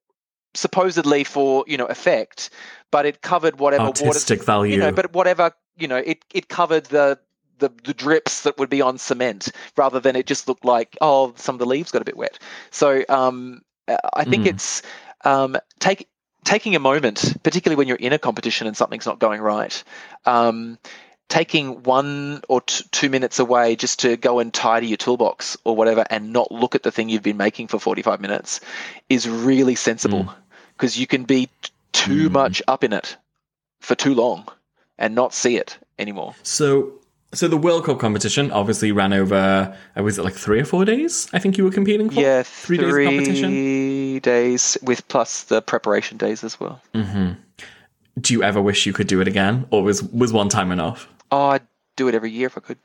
[0.53, 2.49] supposedly for you know effect,
[2.91, 4.73] but it covered whatever water Artistic value.
[4.75, 7.19] you know, but whatever, you know, it, it covered the,
[7.59, 11.33] the the drips that would be on cement rather than it just looked like oh
[11.37, 12.39] some of the leaves got a bit wet.
[12.71, 13.61] So um,
[14.13, 14.49] I think Mm.
[14.49, 14.81] it's
[15.25, 16.07] um, take
[16.43, 19.83] taking a moment, particularly when you're in a competition and something's not going right.
[20.25, 20.77] Um,
[21.29, 25.75] taking one or t- two minutes away just to go and tidy your toolbox or
[25.75, 28.61] whatever and not look at the thing you've been making for 45 minutes
[29.09, 30.33] is really sensible
[30.77, 32.31] because you can be t- too Mm.
[32.31, 33.17] much up in it
[33.81, 34.47] for too long
[34.97, 36.33] and not see it anymore.
[36.43, 36.93] So,
[37.33, 39.75] so the World Cup competition obviously ran over.
[39.97, 41.27] Uh, was it like three or four days?
[41.33, 42.19] I think you were competing for.
[42.19, 44.19] Yeah, three, three, days of competition.
[44.19, 46.81] days with plus the preparation days as well.
[46.93, 47.33] Mm-hmm.
[48.21, 51.07] Do you ever wish you could do it again, or was was one time enough?
[51.31, 51.61] Oh, I'd
[51.97, 52.77] do it every year if I could.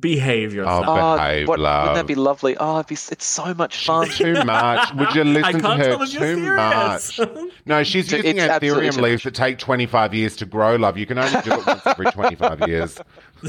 [0.00, 0.84] Behave oh, yourself.
[0.88, 1.82] Oh, Behave, ah, what, love.
[1.82, 2.56] wouldn't that be lovely?
[2.56, 4.08] Oh, it'd be, it's so much fun.
[4.08, 4.94] Too much.
[4.94, 7.20] Would you listen to her tell if you're too much?
[7.64, 10.98] No, she's So using it's Ethereum leaves that take 25 years to grow, love.
[10.98, 12.98] You can only do it once every 25 years.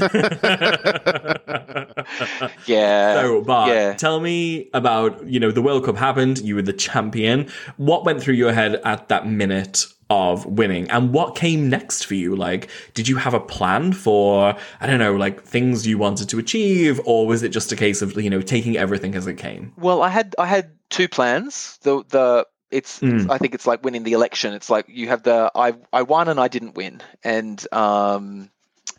[2.66, 3.14] yeah.
[3.14, 3.94] So, but yeah.
[3.94, 6.38] tell me about you know the World Cup happened.
[6.38, 7.48] You were the champion.
[7.76, 12.14] What went through your head at that minute of winning and what came next for
[12.14, 16.28] you like did you have a plan for i don't know like things you wanted
[16.28, 19.34] to achieve or was it just a case of you know taking everything as it
[19.34, 21.78] came Well, I had I had two plans.
[21.82, 24.52] The the it's, it's I think it's like winning the election.
[24.52, 27.02] It's like you have the I I won and I didn't win.
[27.22, 28.50] And um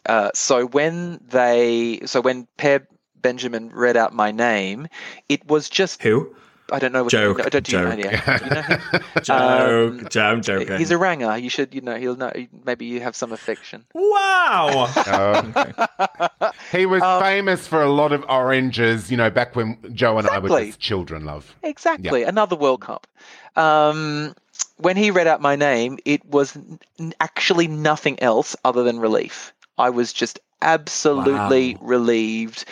[0.06, 4.88] uh so when they so when Per Benjamin read out my name,
[5.30, 6.36] it was just who
[6.72, 8.06] I don't know what Joke, I don't do you know, joke.
[8.12, 8.38] yeah.
[8.40, 8.82] Do you know him?
[9.22, 11.38] joke joke i'm joking Um, He's a ranger.
[11.38, 12.32] You should, you know, he'll know.
[12.66, 13.86] Maybe you have some affection.
[13.94, 16.52] wow Oh.
[16.72, 20.28] he was Um, famous for a lot of oranges, you know, back when Joe and
[20.28, 21.56] I were just children, love.
[21.64, 23.08] Exactly, another World Cup.
[23.56, 24.36] Um,
[24.78, 26.58] when he read out my name, it was
[27.00, 29.54] n- actually nothing else other than relief.
[29.78, 31.80] I was just absolutely Wow.
[31.82, 32.66] relieved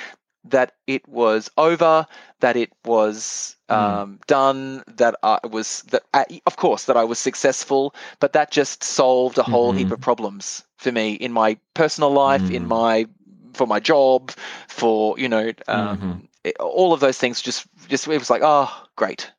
[0.46, 2.06] that it was over,
[2.40, 7.20] that it was um, done, that I was that uh, of course that I was
[7.20, 9.92] successful, but that just solved a whole heap Mhm.
[9.92, 12.68] of problems for me in my personal life, in Mm.
[12.68, 13.08] my
[13.54, 14.32] for my job,
[14.68, 16.28] for you know um, Mhm.
[16.44, 17.42] it- all of those things.
[17.42, 19.32] Just just it was like oh great.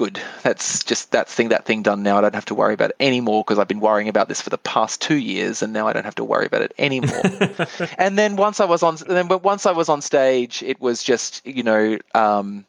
[0.00, 0.18] Good.
[0.42, 1.50] That's just that thing.
[1.50, 2.16] That thing done now.
[2.16, 4.48] I don't have to worry about it anymore because I've been worrying about this for
[4.48, 7.22] the past two years, and now I don't have to worry about it anymore
[7.98, 11.02] and then once I was on, then but once I was on stage, it was
[11.02, 12.64] just you know um,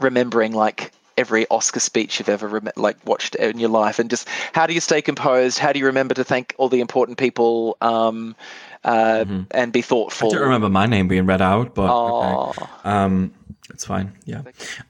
[0.00, 4.28] remembering like every Oscar speech you've ever rem- like watched in your life, and just
[4.52, 5.58] how do you stay composed?
[5.58, 8.36] How do you remember to thank all the important people um,
[8.84, 10.28] uh, and be thoughtful.
[10.28, 12.50] I don't remember my name being read out, but Aw.
[12.50, 12.72] okay.
[12.84, 13.32] Um,
[13.72, 14.12] it's fine.
[14.24, 14.42] Yeah.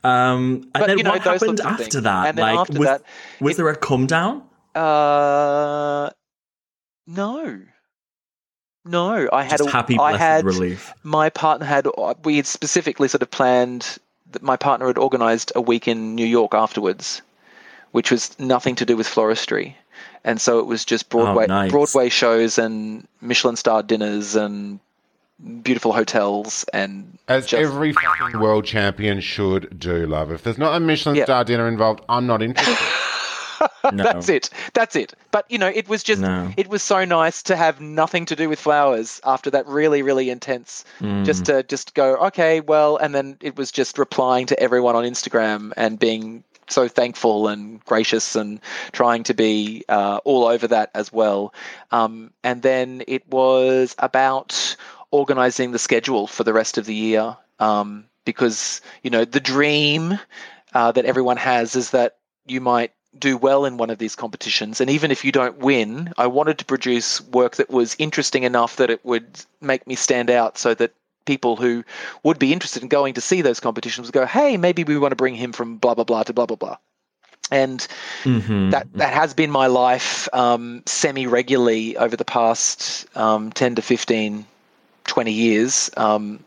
[0.04, 2.02] Um, and But, then you know, what happened after things.
[2.02, 2.26] that?
[2.28, 3.02] And like, after was, that,
[3.40, 4.42] was it- there a come down?
[4.74, 6.10] Uh,
[7.06, 7.60] no.
[8.84, 10.92] No, I had a, happy, I had relief.
[11.04, 11.86] my partner had
[12.24, 13.98] we had specifically sort of planned
[14.32, 17.22] that my partner had organized a week in New York afterwards,
[17.92, 19.74] which was nothing to do with floristry.
[20.24, 21.70] And so it was just Broadway Oh, nice.
[21.70, 24.80] Broadway shows and Michelin star dinners and
[25.62, 30.30] beautiful hotels and As just- every fucking world champion should do, love.
[30.32, 31.24] If there's not a Michelin Yeah.
[31.24, 32.76] star dinner involved, I'm not interested.
[33.92, 34.02] No.
[34.04, 34.50] That's it.
[34.74, 35.14] That's it.
[35.30, 36.50] But you know, it was just No.
[36.56, 40.30] it was so nice to have nothing to do with flowers after that really really
[40.30, 40.84] intense.
[41.00, 41.24] Mm.
[41.24, 45.04] Just to just go okay, well, and then it was just replying to everyone on
[45.04, 48.60] Instagram and being so thankful and gracious and
[48.92, 51.52] trying to be uh, all over that as well.
[51.92, 54.74] Um, and then it was about
[55.12, 60.18] organizing the schedule for the rest of the year um, because you know the dream
[60.74, 64.80] uh, that everyone has is that you might do well in one of these competitions
[64.80, 68.76] and even if you don't win i wanted to produce work that was interesting enough
[68.76, 69.26] that it would
[69.60, 70.92] make me stand out so that
[71.26, 71.84] people who
[72.22, 75.12] would be interested in going to see those competitions would go hey maybe we want
[75.12, 76.76] to bring him from blah blah blah to blah blah blah
[77.50, 77.86] and
[78.24, 78.70] Mhm.
[78.70, 83.82] that that has been my life um, semi regularly over the past um, 10 to
[83.82, 84.46] 15
[85.04, 86.44] 20 years um,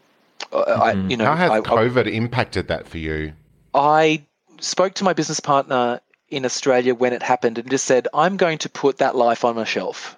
[0.52, 3.34] I, you know How has I, I- COVID impacted that for you?
[3.74, 4.24] I
[4.60, 6.00] spoke to my business partner
[6.30, 9.58] in Australia when it happened and just said, I'm going to put that life on
[9.58, 10.18] a shelf.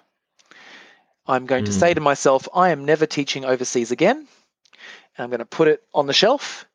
[1.26, 4.16] I'm going to say to myself, I am never teaching overseas again.
[4.18, 6.66] And I'm going to put it on the shelf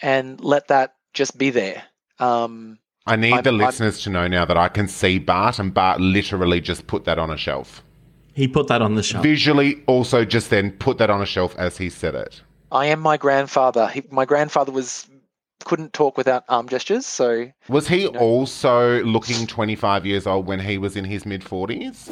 [0.00, 1.82] and let that just be there.
[2.18, 5.58] Um, I need I'm- the I'm- listeners to know now that I can see Bart,
[5.58, 7.82] and Bart literally just put that on a shelf.
[8.38, 9.24] He put that on the shelf.
[9.24, 12.40] Visually, also just then put that on a shelf as he said it.
[12.70, 13.88] I am my grandfather.
[13.88, 15.08] He, my grandfather was
[15.64, 20.78] couldn't talk without arm gestures, so Was he also looking 25 years old when he
[20.78, 22.06] was in his mid 40s?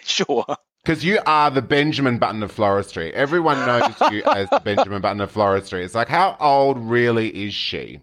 [0.02, 0.44] sure.
[0.82, 3.12] Because you are the Benjamin Button of floristry.
[3.12, 5.84] Everyone knows you as the Benjamin Button of floristry.
[5.84, 8.00] It's like, how old really is she?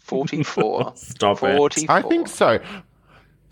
[0.00, 0.94] 44.
[0.96, 1.56] Stop it.
[1.56, 1.96] 44.
[1.96, 2.58] I think so.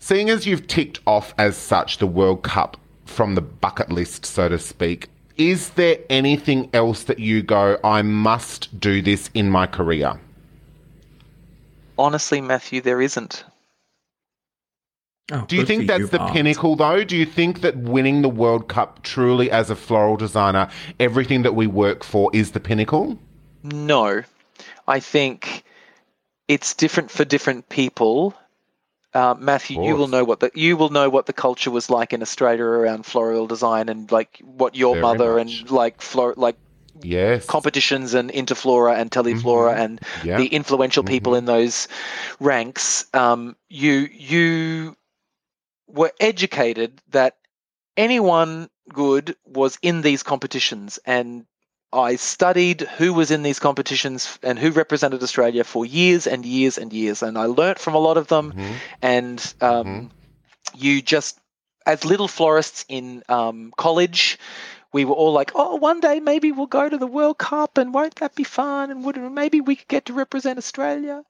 [0.03, 2.75] Seeing as you've ticked off as such the World Cup
[3.05, 8.01] from the bucket list, so to speak, is there anything else that you go, I
[8.01, 10.19] must do this in my career?
[11.97, 13.45] Honestly, Matthew, there isn't.
[15.31, 16.33] Oh, Do you think that's you, the Bart.
[16.33, 17.05] pinnacle, though?
[17.05, 21.55] Do you think that winning the World Cup truly as a floral designer, everything that
[21.55, 23.17] we work for is the pinnacle?
[23.63, 24.23] No,
[24.85, 25.63] I think
[26.49, 28.35] it's different for different people.
[29.13, 32.13] Uh, Matthew, you will know what the you will know what the culture was like
[32.13, 35.41] in Australia around floral design and like what your Very mother much.
[35.41, 36.57] and like flor like
[37.01, 37.45] Yes.
[37.47, 40.27] competitions and Interflora and Teleflora and Mm-hmm.
[40.27, 40.37] Yeah.
[40.37, 41.87] the influential people in those
[42.39, 43.05] ranks.
[43.13, 44.95] Um, you you
[45.87, 47.37] were educated that
[47.97, 51.45] anyone good was in these competitions and
[51.93, 56.77] I studied who was in these competitions and who represented Australia for years and years
[56.77, 58.53] and years, and I learnt from a lot of them.
[58.53, 58.75] Mhm.
[59.01, 60.09] And um, Mhm.
[60.75, 61.39] you just,
[61.85, 64.39] as little florists in um, college,
[64.93, 67.93] we were all like, "Oh, one day maybe we'll go to the World Cup, and
[67.93, 68.91] won't that be fun?
[68.91, 71.23] And would maybe we could get to represent Australia?"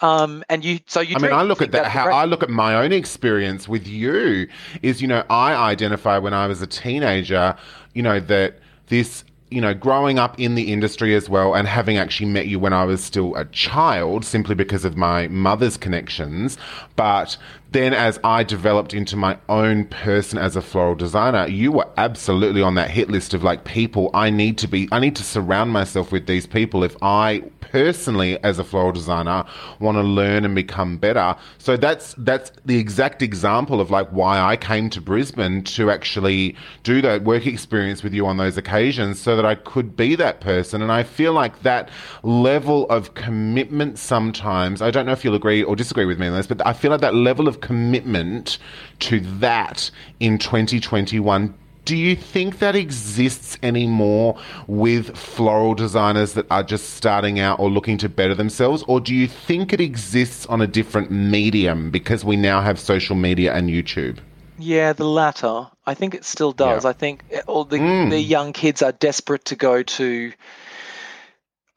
[0.00, 1.16] Um, and you, so you.
[1.16, 1.86] I mean, I look at that.
[1.86, 2.10] How.
[2.10, 4.48] I look at my own experience with you
[4.82, 7.56] is, you know, I identify when I was a teenager,
[7.92, 11.98] you know, that this, you know, growing up in the industry as well, and having
[11.98, 16.56] actually met you when I was still a child, simply because of my mother's connections,
[16.96, 17.36] but
[17.72, 22.62] then as I developed into my own person as a floral designer, you were absolutely
[22.62, 25.70] on that hit list of like people I need to be, I need to surround
[25.70, 29.44] myself with these people if I personally as a floral designer
[29.78, 31.36] want to learn and become better.
[31.58, 36.56] So that's that's the exact example of like why I came to Brisbane to actually
[36.82, 40.40] do that work experience with you on those occasions so that I could be that
[40.40, 41.88] person and I feel like that
[42.22, 46.34] level of commitment sometimes I don't know if you'll agree or disagree with me on
[46.34, 48.58] this but I feel like that level of commitment
[49.00, 51.54] to that in 2021
[51.86, 54.38] do you think that exists anymore
[54.68, 58.84] with floral designers that are just starting out or looking to better themselves?
[58.86, 63.16] Or do you think it exists on a different medium because we now have social
[63.16, 64.18] media and YouTube?
[64.58, 65.66] Yeah, the latter.
[65.86, 66.84] I think it still does.
[66.84, 66.90] Yeah.
[66.90, 68.10] I think uh, all the Mm.
[68.10, 70.32] the young kids are desperate to go to.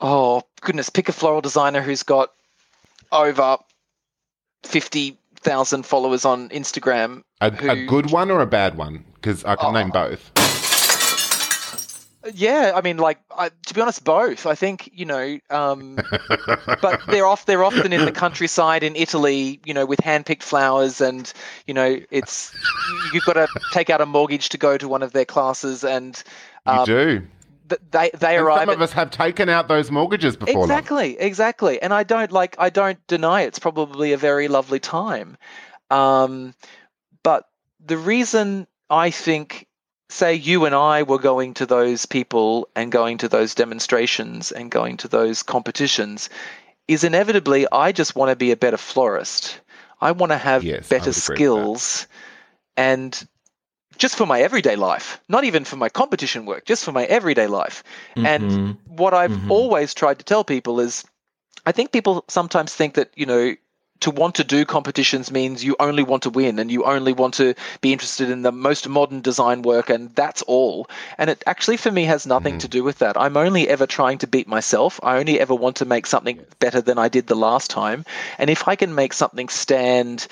[0.02, 0.90] Oh goodness!
[0.90, 2.34] Pick a floral designer who's got
[3.12, 3.58] over
[4.64, 7.24] fifty thousand followers on Instagram.
[7.42, 9.04] A, a good one or a bad one?
[9.16, 9.72] Because I can Oh.
[9.72, 10.32] name both.
[12.34, 14.46] Yeah, I mean, like I, to be honest, both.
[14.46, 15.98] I think you know, um,
[16.82, 17.46] but they're off.
[17.46, 21.32] They're often in the countryside in Italy, you know, with hand-picked flowers, and
[21.68, 22.56] you know, it's
[23.12, 26.24] you've got to take out a mortgage to go to one of their classes, and
[26.66, 27.22] You um, do.
[27.70, 28.62] Th- they they And arrive.
[28.62, 30.64] some at- of us have taken out those mortgages before.
[30.64, 32.56] exactly, exactly, and I don't like.
[32.60, 35.38] I don't deny it's probably a very lovely time,
[35.90, 36.54] um,
[37.24, 37.46] but
[37.86, 39.68] the reason I think
[40.10, 44.70] say you and I were going to those people and going to those demonstrations and
[44.70, 46.30] going to those competitions
[46.88, 49.60] is inevitably I just want to be a better florist.
[50.02, 51.80] I want to have Yes, better would agree with that.
[51.80, 52.08] skills
[52.78, 53.28] and
[53.98, 57.48] just for my everyday life, not even for my competition work, just for my everyday
[57.48, 57.84] life.
[58.24, 58.78] And Mhm.
[58.88, 59.48] what I've Mhm.
[59.48, 61.04] always tried to tell people is
[61.66, 63.56] I think people sometimes think that, you know,
[64.02, 67.36] to want to do competitions means you only want to win and you only want
[67.36, 70.88] to be interested in the most modern design work and that's all.
[71.18, 72.60] And it actually for me has nothing Mhm.
[72.60, 73.16] to do with that.
[73.20, 75.00] I'm only ever trying to beat myself.
[75.04, 78.04] I only ever want to make something better than I did the last time.
[78.38, 80.28] And if I can make something stand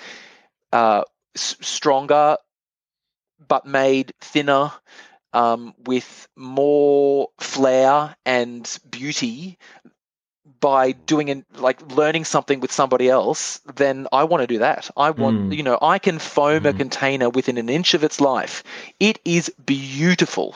[0.74, 1.04] uh,
[1.36, 2.38] s- stronger
[3.48, 4.72] but made thinner
[5.34, 9.58] um, with more flair and beauty
[10.60, 14.90] by doing and like learning something with somebody else then i want to do that.
[14.98, 15.56] I want Mm.
[15.58, 16.78] you know i can foam a Mhm.
[16.78, 18.64] container within an inch of its life.
[19.00, 20.56] It is beautiful.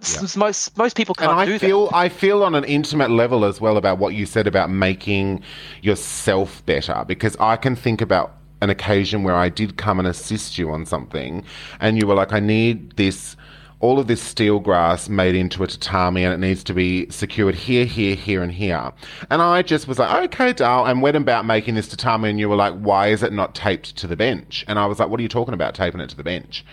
[0.00, 3.10] S- most most people can't and I do feel that I feel on an intimate
[3.10, 5.42] level as well about what you said about making
[5.82, 8.32] yourself better because I can think about
[8.64, 11.44] an occasion where I did come and assist you on something
[11.80, 13.36] and you were like I need this
[13.84, 17.54] all of this steel grass made into a tatami and it needs to be secured
[17.54, 18.90] here, here, here, and here.
[19.30, 22.48] And I just was like, okay, Dal, and went about making this tatami, and you
[22.48, 24.64] were like, why is it not taped to the bench?
[24.68, 26.64] And I was like, what are you talking about, taping it to the bench?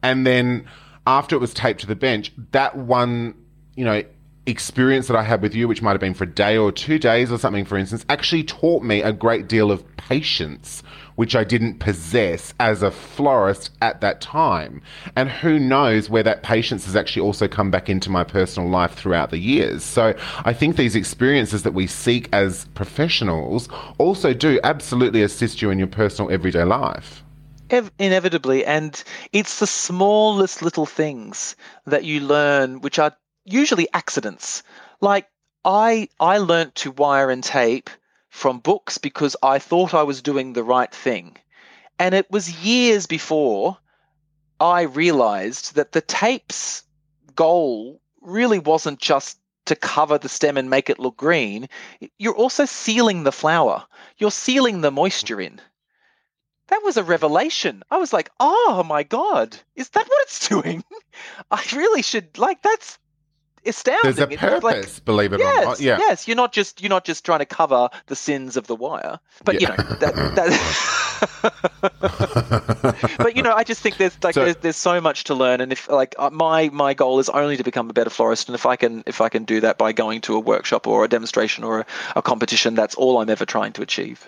[0.00, 0.64] And then
[1.08, 3.34] after it was taped to the bench, that one,
[3.74, 4.04] you know,
[4.46, 6.98] experience that I had with you, which might have been for a day or two
[6.98, 10.82] days or something, for instance, actually taught me a great deal of patience,
[11.20, 14.80] which I didn't possess as a florist at that time.
[15.16, 18.94] And who knows where that patience has actually also come back into my personal life
[18.94, 19.84] throughout the years.
[19.84, 20.14] So
[20.46, 23.68] I think these experiences that we seek as professionals
[23.98, 27.22] also do absolutely assist you in your personal everyday life.
[27.98, 29.04] Inevitably and
[29.34, 31.54] it's the smallest little things
[31.84, 33.14] that you learn which are
[33.44, 34.62] usually accidents
[35.02, 35.28] like
[35.66, 37.90] i i learnt to wire and tape
[38.30, 41.36] from books because i thought i was doing the right thing
[41.98, 43.76] and it was years before
[44.58, 46.82] i realized that the tape's
[47.34, 51.68] goal really wasn't just to cover the stem and make it look green
[52.18, 53.84] you're also sealing the flower
[54.18, 55.60] you're sealing the moisture in
[56.70, 57.82] that was a revelation.
[57.90, 60.84] I was like, oh my God, is that what it's doing?
[61.50, 62.98] I really should, like, that's
[63.66, 64.00] astounding.
[64.14, 65.80] There's a It's like- purpose, believe it yes, or not.
[65.80, 65.98] Yeah.
[65.98, 66.26] yes.
[66.28, 69.60] You're not just you're not just trying to cover the sins of the wire, but
[69.60, 70.14] you know that.
[70.36, 71.56] that
[73.18, 75.60] but you know, I just think there's like So- there's, there's so much to learn,
[75.60, 78.54] and if like uh, my my goal is only to become a better florist, and
[78.54, 81.08] if I can if I can do that by going to a workshop or a
[81.08, 81.86] demonstration or a,
[82.16, 84.26] a competition, that's all I'm ever trying to achieve.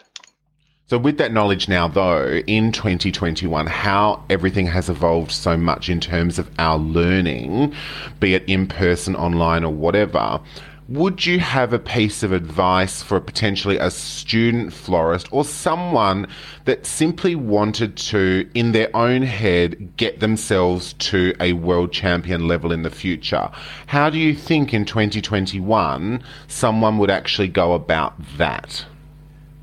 [0.88, 6.00] So, with that knowledge now, though, in 2021, how everything has evolved so much in
[6.00, 7.72] terms of our learning,
[8.20, 10.40] be it in person, online, or whatever,
[10.88, 16.26] would you have a piece of advice for potentially a student florist or someone
[16.64, 22.72] that simply wanted to, in their own head, get themselves to a world champion level
[22.72, 23.48] in the future?
[23.86, 28.84] How do you think in 2021 someone would actually go about that?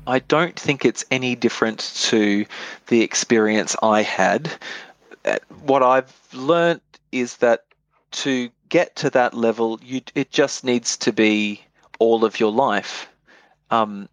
[0.06, 1.78] I don't think it's any different
[2.10, 2.46] to
[2.88, 4.50] the experience I had.
[5.24, 6.82] Uh, What I've learnt
[7.12, 7.64] is that
[8.12, 11.60] to get to that level, you it just needs to be
[11.98, 13.08] all of your life.
[13.70, 14.08] Um,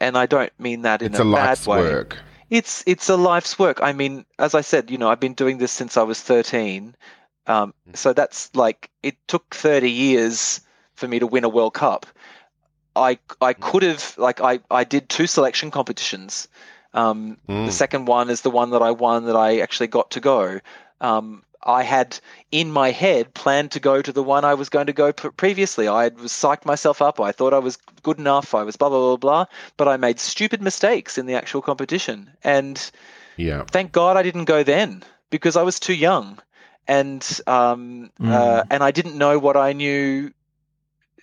[0.00, 1.80] and I don't mean that in It's a, a life's bad way.
[1.80, 2.18] work.
[2.50, 3.78] It's it's a life's work.
[3.82, 6.94] I mean, as I said, you know, I've been doing this since I was thirteen.
[7.46, 10.60] Um, so that's like it took thirty years
[10.94, 12.06] for me to win a World Cup.
[12.96, 16.48] I I could have like I I did two selection competitions.
[16.94, 17.66] Um, Mm.
[17.66, 20.60] The second one is the one that I won that I actually got to go.
[21.00, 22.18] Um, I had
[22.50, 25.86] in my head planned to go to the one I was going to go previously.
[25.86, 27.20] I had- was psyched myself up.
[27.20, 28.54] I thought I was good enough.
[28.54, 29.44] I was blah blah blah blah.
[29.76, 32.78] But I made stupid mistakes in the actual competition, and
[33.36, 33.64] Yeah.
[33.70, 36.38] thank God I didn't go then because I was too young,
[36.88, 40.32] and um, uh, and I didn't know what I knew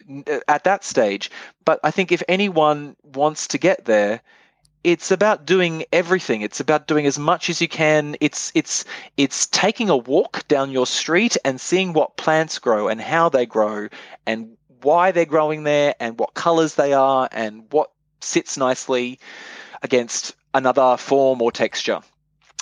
[0.10, 1.30] Uh, at that stage.
[1.66, 4.22] But I think if anyone wants to get there,
[4.84, 6.41] it's about doing everything.
[6.41, 8.16] It's about doing as much as you can.
[8.20, 8.86] It's it's
[9.18, 13.45] it's taking a walk down your street and seeing what plants grow and how they
[13.45, 13.89] grow
[14.26, 17.91] and why they're growing there and what colors they are and what
[18.22, 19.20] sits nicely
[19.84, 21.99] against another form or texture.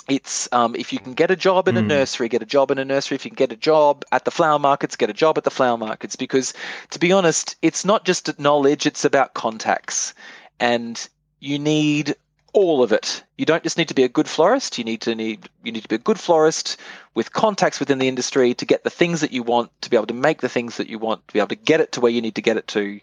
[0.08, 1.86] It's um, if you can get a job in a Mm.
[1.88, 3.16] nursery, get a job in a nursery.
[3.16, 5.50] If you can get a job at the flower markets, get a job at the
[5.50, 6.16] flower markets.
[6.16, 6.54] Because
[6.90, 10.14] to be honest, it's not just knowledge; it's about contacts,
[10.60, 11.08] and
[11.40, 12.16] you need
[12.54, 13.22] all of it.
[13.36, 14.78] You don't just need to be a good florist.
[14.78, 16.78] You need to need you need to be a good florist
[17.14, 20.06] with contacts within the industry to get the things that you want, to be able
[20.06, 22.12] to make the things that you want, to be able to get it to where
[22.12, 23.00] you need to get it to.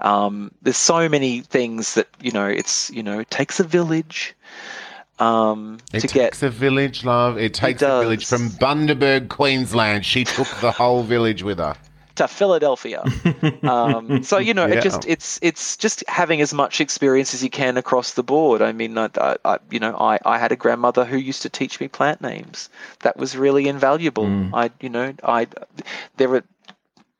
[0.00, 2.46] Um, there's so many things that you know.
[2.46, 4.34] It's you know, it takes a village
[5.20, 7.38] um, It to get takes a village, love.
[7.38, 8.02] It takes a does.
[8.04, 10.04] village from Bundaberg, Queensland.
[10.06, 11.76] She took the whole village with her.
[12.16, 13.02] to Philadelphia.
[13.62, 14.74] um, so you know, Yeah.
[14.78, 18.60] it just it's it's just having as much experience as you can across the board.
[18.62, 19.08] I mean, I,
[19.44, 22.68] I, you know, I, I had a grandmother who used to teach me plant names.
[23.00, 24.26] That was really invaluable.
[24.54, 25.46] I you know I
[26.16, 26.44] there are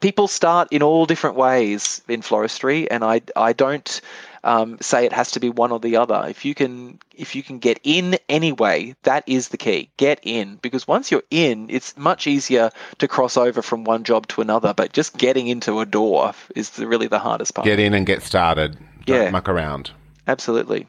[0.00, 4.00] people start in all different ways in floristry, and I I don't.
[4.42, 6.24] Um, say it has to be one or the other.
[6.28, 9.90] If you can, if you can get in anyway, that is the key.
[9.96, 14.26] Get in because once you're in, it's much easier to cross over from one job
[14.28, 14.72] to another.
[14.72, 17.66] But just getting into a door is the, really the hardest part.
[17.66, 18.78] Get in and get started.
[19.04, 19.30] Don't Yeah.
[19.30, 19.90] muck around.
[20.26, 20.86] Absolutely.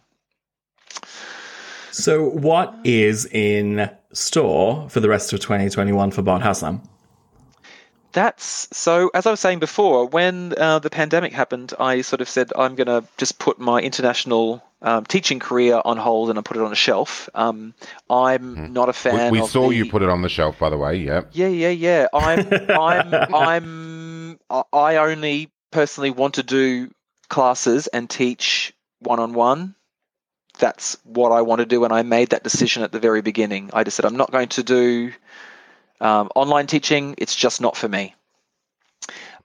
[1.91, 6.81] So, what is in store for the rest of 2021 for Bart Hassam?
[8.14, 9.09] That's so.
[9.14, 12.76] As I was saying before, when uh, the pandemic happened, I sort of said I'm
[12.76, 16.64] going to just put my international um, teaching career on hold and I put it
[16.64, 17.30] on a shelf.
[17.36, 17.74] Um,
[18.09, 19.32] I'm not a fan.
[19.32, 20.95] we of saw the- you put it on the shelf, by the way.
[20.97, 21.22] Yeah.
[21.32, 22.07] Yeah, yeah, yeah.
[22.14, 24.39] I'm, I'm, I'm.
[24.49, 26.89] I- I only personally want to do
[27.30, 29.76] classes and teach one on one.
[30.59, 33.70] That's what I want to do, and I made that decision at the very beginning.
[33.74, 35.14] I just said I'm not going to do
[36.01, 37.15] um, online teaching.
[37.17, 38.13] It's just not for me.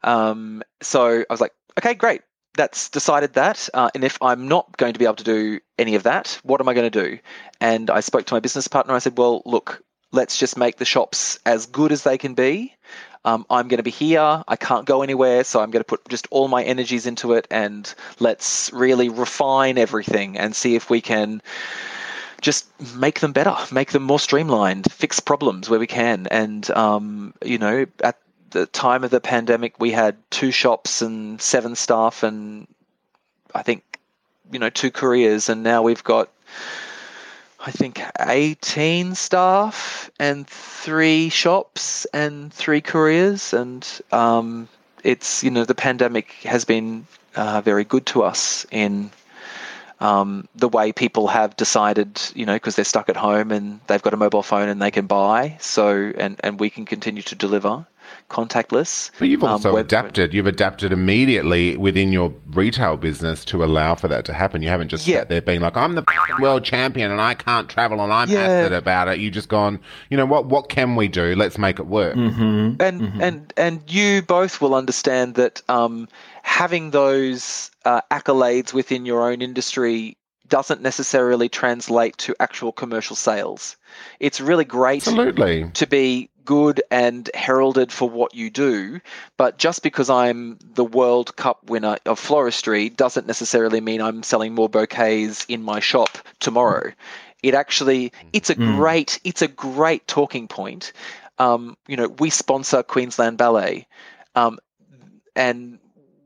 [0.03, 2.23] Um, so I was like, okay, great.
[2.57, 3.69] That's decided that.
[3.75, 6.61] Uh, and if I'm not going to be able to do any of that, what
[6.61, 7.19] am I going to do?
[7.61, 8.95] And I spoke to my business partner.
[8.95, 9.83] I said, well, look,
[10.13, 12.75] let's just make the shops as good as they can be.
[13.27, 14.43] Um, I'm going to be here.
[14.47, 17.49] I can't go anywhere, so I'm going to put just all my energies into it,
[17.51, 21.43] and let's really refine everything and see if we can
[22.41, 26.27] just make them better, make them more streamlined, fix problems where we can.
[26.31, 28.19] And um, you know, at
[28.51, 32.67] the time of the pandemic, we had two shops and seven staff, and
[33.55, 33.99] I think
[34.53, 36.31] you know two careers, and now we've got
[37.67, 43.53] I think 18 staff and three shops and three careers.
[43.53, 44.69] And um,
[45.03, 49.11] it's, you know, the pandemic has been uh, very good to us in
[50.01, 54.03] um, the way people have decided, you know, because they're stuck at home and they've
[54.03, 55.57] got a mobile phone and they can buy.
[55.61, 57.87] So, and, and we can continue to deliver.
[58.31, 59.11] Contactless.
[59.19, 60.35] But you've um, also web- adapted.
[60.35, 64.63] You've adapted immediately within your retail business to allow for that to happen.
[64.63, 65.19] You haven't just Yeah.
[65.21, 66.05] sat there being like, "I'm the
[66.41, 68.47] world champion and I can't travel and I'm Yeah.
[68.47, 69.81] passionate about it." You just gone,
[70.11, 70.47] you know what?
[70.47, 71.35] What can we do?
[71.37, 72.17] Let's make it work.
[72.17, 76.09] and and and you both will understand that um,
[76.43, 80.17] having those uh, accolades within your own industry
[80.49, 83.77] doesn't necessarily translate to actual commercial sales.
[84.21, 85.71] It's really great Absolutely.
[85.75, 89.01] to be good and heralded for what you do,
[89.37, 94.55] but just because I'm the World Cup winner of floristry doesn't necessarily mean I'm selling
[94.55, 96.93] more bouquets in my shop tomorrow.
[97.43, 100.93] It actually it's a great it's a great talking point.
[101.39, 103.87] Um, you know, we sponsor Queensland Ballet,
[104.35, 104.59] um,
[105.35, 105.79] and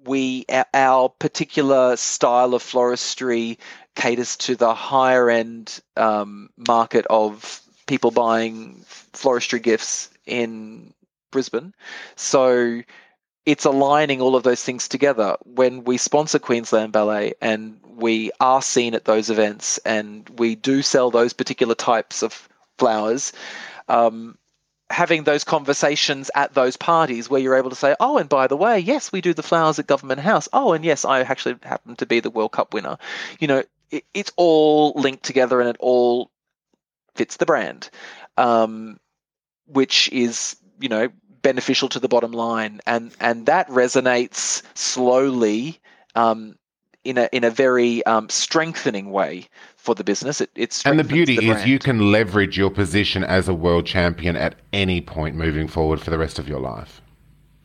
[0.05, 3.59] we our particular style of floristry
[3.95, 10.93] caters to the higher end um, market of people buying floristry gifts in
[11.31, 11.75] Brisbane.
[12.17, 12.83] So
[13.47, 15.37] it's aligning all of those things together.
[15.45, 20.83] When we sponsor Queensland Ballet and we are seen at those events and we do
[20.83, 23.33] sell those particular types of flowers,
[23.89, 24.39] um,
[24.91, 28.57] having those conversations at those parties where you're able to say, oh, and by the
[28.57, 30.49] way, yes, we do the flowers at Government House.
[30.53, 32.99] Oh, and yes, I actually happen to be the World Cup winner.
[33.39, 36.31] You know, it, it's all linked together and it all
[37.15, 37.91] fits the brand,
[38.37, 38.99] um,
[39.67, 41.09] which is, you know,
[41.43, 42.81] beneficial to the bottom line.
[42.87, 45.81] And, and that resonates slowly
[46.15, 46.57] um,
[47.05, 50.41] in, a, in a very um, strengthening way for the business.
[50.41, 53.87] It, it And the strengthens beauty is you can leverage your position as a world
[53.87, 57.01] champion at any point moving forward for the rest of your life.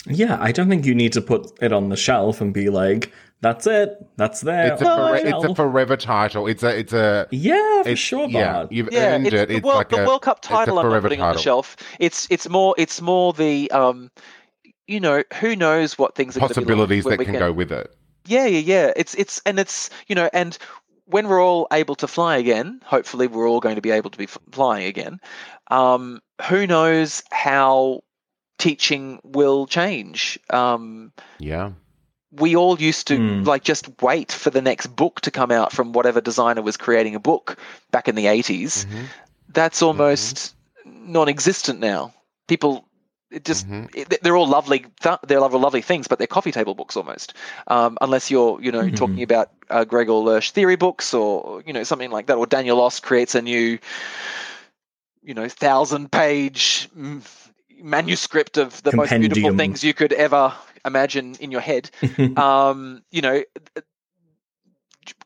[0.08, 3.12] Yeah, I don't think you need to put it on the shelf and be like,
[3.42, 6.48] "That's it, that's there." It's a, on the fore- it's a forever title.
[6.48, 8.72] It's a it's a yeah, for it's, sure, yeah, Bart.
[8.72, 9.50] you've yeah, earned it's it.
[9.50, 10.80] the, It's World, like the a, World Cup title.
[10.80, 11.76] I'm not forever on the shelf.
[12.00, 14.12] It's it's more it's more the um,
[14.88, 17.52] you know, who knows what things are gonna be like Possibilities that we can go
[17.52, 17.96] with it.
[18.28, 18.94] Yeah, yeah, yeah.
[18.96, 20.58] It's it's and it's you know, and
[21.06, 24.18] when we're all able to fly again, hopefully we're all going to be able to
[24.18, 25.20] be flying again.
[25.70, 28.02] Um, who knows how
[28.58, 30.40] teaching will change?
[30.50, 31.72] Um, Yeah.
[32.40, 33.44] We all used to Hmm.
[33.44, 37.16] like just wait for the next book to come out from whatever designer was creating
[37.16, 37.58] a book
[37.92, 39.10] back in the 80s Mhm.
[39.50, 40.56] that's almost
[40.86, 42.14] non-existent now
[42.48, 42.88] people
[43.32, 43.90] it just Mhm.
[43.96, 47.34] it, they're all lovely th- they're lovely, lovely things but they're coffee table books almost
[47.68, 48.96] um, unless you're you know Mhm.
[48.96, 52.80] talking about uh, gregor lersch theory books or you know something like that or daniel
[52.82, 53.80] ost creates a new
[55.24, 57.22] you know thousand page mm,
[57.82, 60.54] manuscript of the most beautiful things you could ever
[60.86, 61.90] imagine in your head
[62.38, 63.44] um, you know,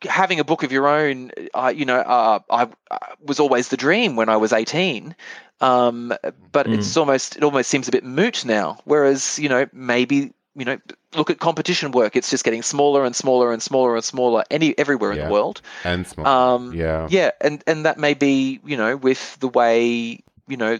[0.03, 3.77] having a book of your own, uh, you know, uh, I, I was always the
[3.77, 5.15] dream when I was 18.
[5.61, 6.13] Um,
[6.51, 8.77] but it's almost, it almost seems a bit moot now.
[8.85, 10.77] Whereas, you know, maybe, you know,
[11.15, 12.15] look at competition work.
[12.15, 15.61] It's just getting smaller and smaller and smaller and smaller any everywhere in the world.
[15.83, 16.27] And small.
[16.27, 17.07] Um, yeah.
[17.09, 20.79] Yeah, and and that may be you know with the way you know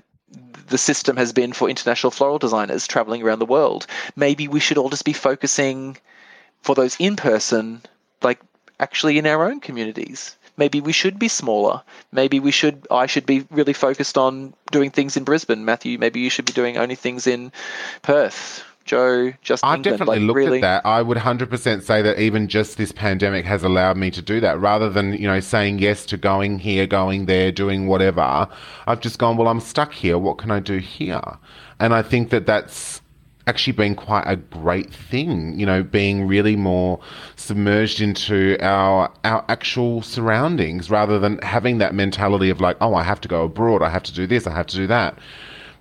[0.68, 3.88] the system has been for international floral designers traveling around the world.
[4.16, 5.98] Maybe we should all just be focusing
[6.62, 7.82] for those in person,
[8.22, 8.40] like
[8.80, 10.36] actually in our own communities.
[10.58, 11.82] Maybe we should be smaller.
[12.12, 12.86] Maybe we should.
[12.92, 15.64] I should be really focused on doing things in Brisbane.
[15.64, 17.54] Matthew, maybe you should be doing only things in
[18.02, 18.64] Perth.
[18.90, 20.00] Joe, just I've England.
[20.00, 20.90] definitely like, looked really, at that.
[20.90, 24.60] I would 100% say that even just this pandemic has allowed me to do that
[24.60, 28.48] rather than, you know, saying yes to going here, going there, doing whatever.
[28.88, 30.18] I've just gone, well, I'm stuck here.
[30.18, 31.22] What can I do here?
[31.80, 33.00] And I think that that's
[33.46, 37.00] actually been quite a great thing, you know, being really more
[37.36, 43.04] submerged into our our actual surroundings rather than having that mentality of like, oh, I
[43.04, 45.16] have to go abroad, I have to do this, I have to do that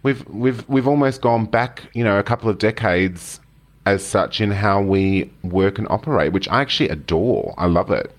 [0.03, 3.41] we've we've we've almost gone back, you know, a couple of decades
[3.87, 7.55] as such in how we work and operate, which I actually adore.
[7.59, 8.13] I love it.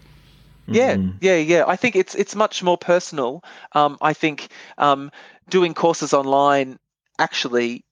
[0.68, 1.18] Yeah, Mm-hmm.
[1.22, 1.64] yeah, yeah.
[1.68, 3.44] I think it's it's much more personal.
[3.74, 5.12] Um, I think um,
[5.50, 6.78] doing courses online
[7.18, 7.86] actually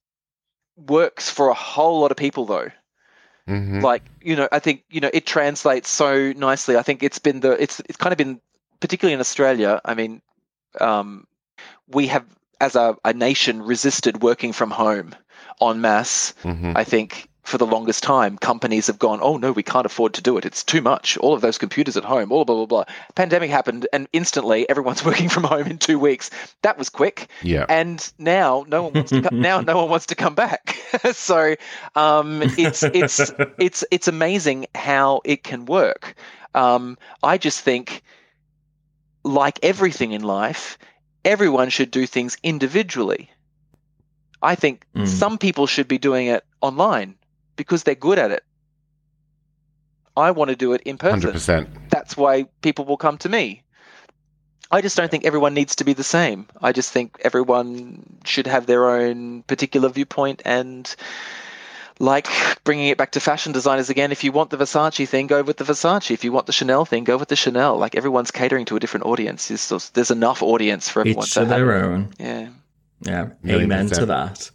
[0.77, 2.69] works for a whole lot of people, though.
[3.47, 6.77] hmm Like you know, I think you know it translates so nicely.
[6.77, 8.41] I think it's been the it's it's kind of been
[8.79, 9.79] particularly in Australia.
[9.85, 10.21] I mean,
[10.81, 11.25] um,
[11.87, 12.25] we have
[12.59, 15.15] as a, a nation resisted working from home
[15.61, 16.33] en masse.
[16.43, 20.13] hmm I think for the longest time, companies have gone, oh no, we can't afford
[20.15, 20.45] to do it.
[20.45, 21.17] It's too much.
[21.19, 22.83] All of those computers at home, all blah blah blah.
[23.15, 26.29] Pandemic happened, and instantly everyone's working from home in two weeks.
[26.63, 27.29] That was quick.
[27.41, 27.65] Yeah.
[27.69, 30.77] And now no one wants to come, now no one wants to come back.
[31.13, 31.55] so
[31.95, 36.15] um, it's it's it's it's amazing how it can work.
[36.53, 38.03] Um, I just think,
[39.23, 40.77] like everything in life,
[41.27, 43.29] everyone should do things individually.
[44.41, 45.07] I think Mm.
[45.07, 47.15] some people should be doing it online
[47.55, 48.43] because they're good at it.
[50.15, 51.29] I want to do it in person.
[51.29, 51.67] 100%.
[51.89, 53.63] That's why people will come to me.
[54.71, 56.47] I just don't think everyone needs to be the same.
[56.61, 60.93] I just think everyone should have their own particular viewpoint and
[61.99, 62.27] like
[62.63, 65.57] bringing it back to fashion designers again if you want the Versace thing go with
[65.57, 68.65] the Versace if you want the Chanel thing go with the Chanel like everyone's catering
[68.65, 71.73] to a different audience there's, just- there's enough audience for everyone Each to to their
[71.73, 72.09] have- own.
[72.19, 72.49] yeah
[73.01, 74.49] Yeah, Million amen to that.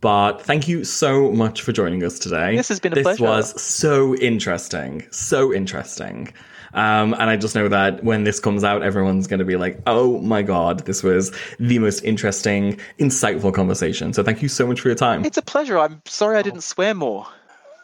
[0.00, 2.54] But thank you so much for joining us today.
[2.54, 3.24] This has been a this pleasure.
[3.24, 6.32] was so interesting, so interesting.
[6.74, 9.80] Um, and I just know that when this comes out, everyone's going to be like,
[9.86, 14.80] "Oh my god, this was the most interesting, insightful conversation." So thank you so much
[14.80, 15.24] for your time.
[15.24, 17.26] it's a pleasure I'm sorry I didn't swear more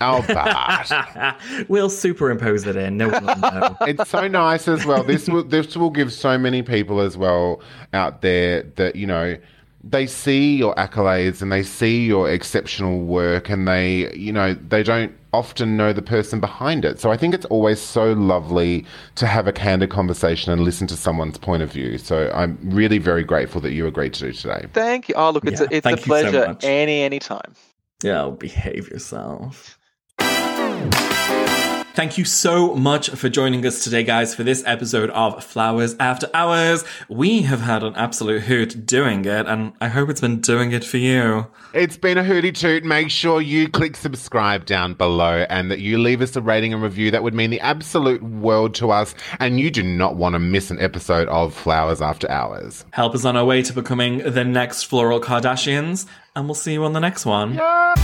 [0.00, 1.36] Oh, but
[1.68, 2.96] we'll superimpose it in.
[2.96, 3.76] No one will know.
[3.86, 5.02] it's so nice as well.
[5.02, 7.60] This will this will give so many people as well
[7.92, 9.36] out there that you know
[9.86, 14.82] they see your accolades and they see your exceptional work and they you know they
[14.82, 17.00] don't often know the person behind it.
[17.00, 18.86] So I think it's always so lovely
[19.16, 21.98] to have a candid conversation and listen to someone's point of view.
[21.98, 24.66] So I'm really very grateful that you agreed to do today.
[24.72, 26.64] thank you oh look it's Yeah, a, it's a thank you so pleasure much.
[26.64, 27.54] any any time
[28.02, 29.78] Yeah, behave yourself.
[31.94, 36.28] Thank you so much for joining us today, guys, for this episode of Flowers After
[36.34, 36.84] Hours.
[37.08, 40.82] We have had an absolute hoot doing it, and I hope it's been doing it
[40.84, 41.46] for you.
[41.72, 42.82] It's been a hooty toot.
[42.82, 46.82] Make sure you click subscribe down below and that you leave us a rating and
[46.82, 47.12] review.
[47.12, 49.14] That would mean the absolute world to us.
[49.38, 52.84] And you do not want to miss an episode of Flowers After Hours.
[52.90, 56.84] Help us on our way to becoming the next Floral Kardashians, and we'll see you
[56.84, 57.54] on the next one.
[57.54, 57.94] Yeah.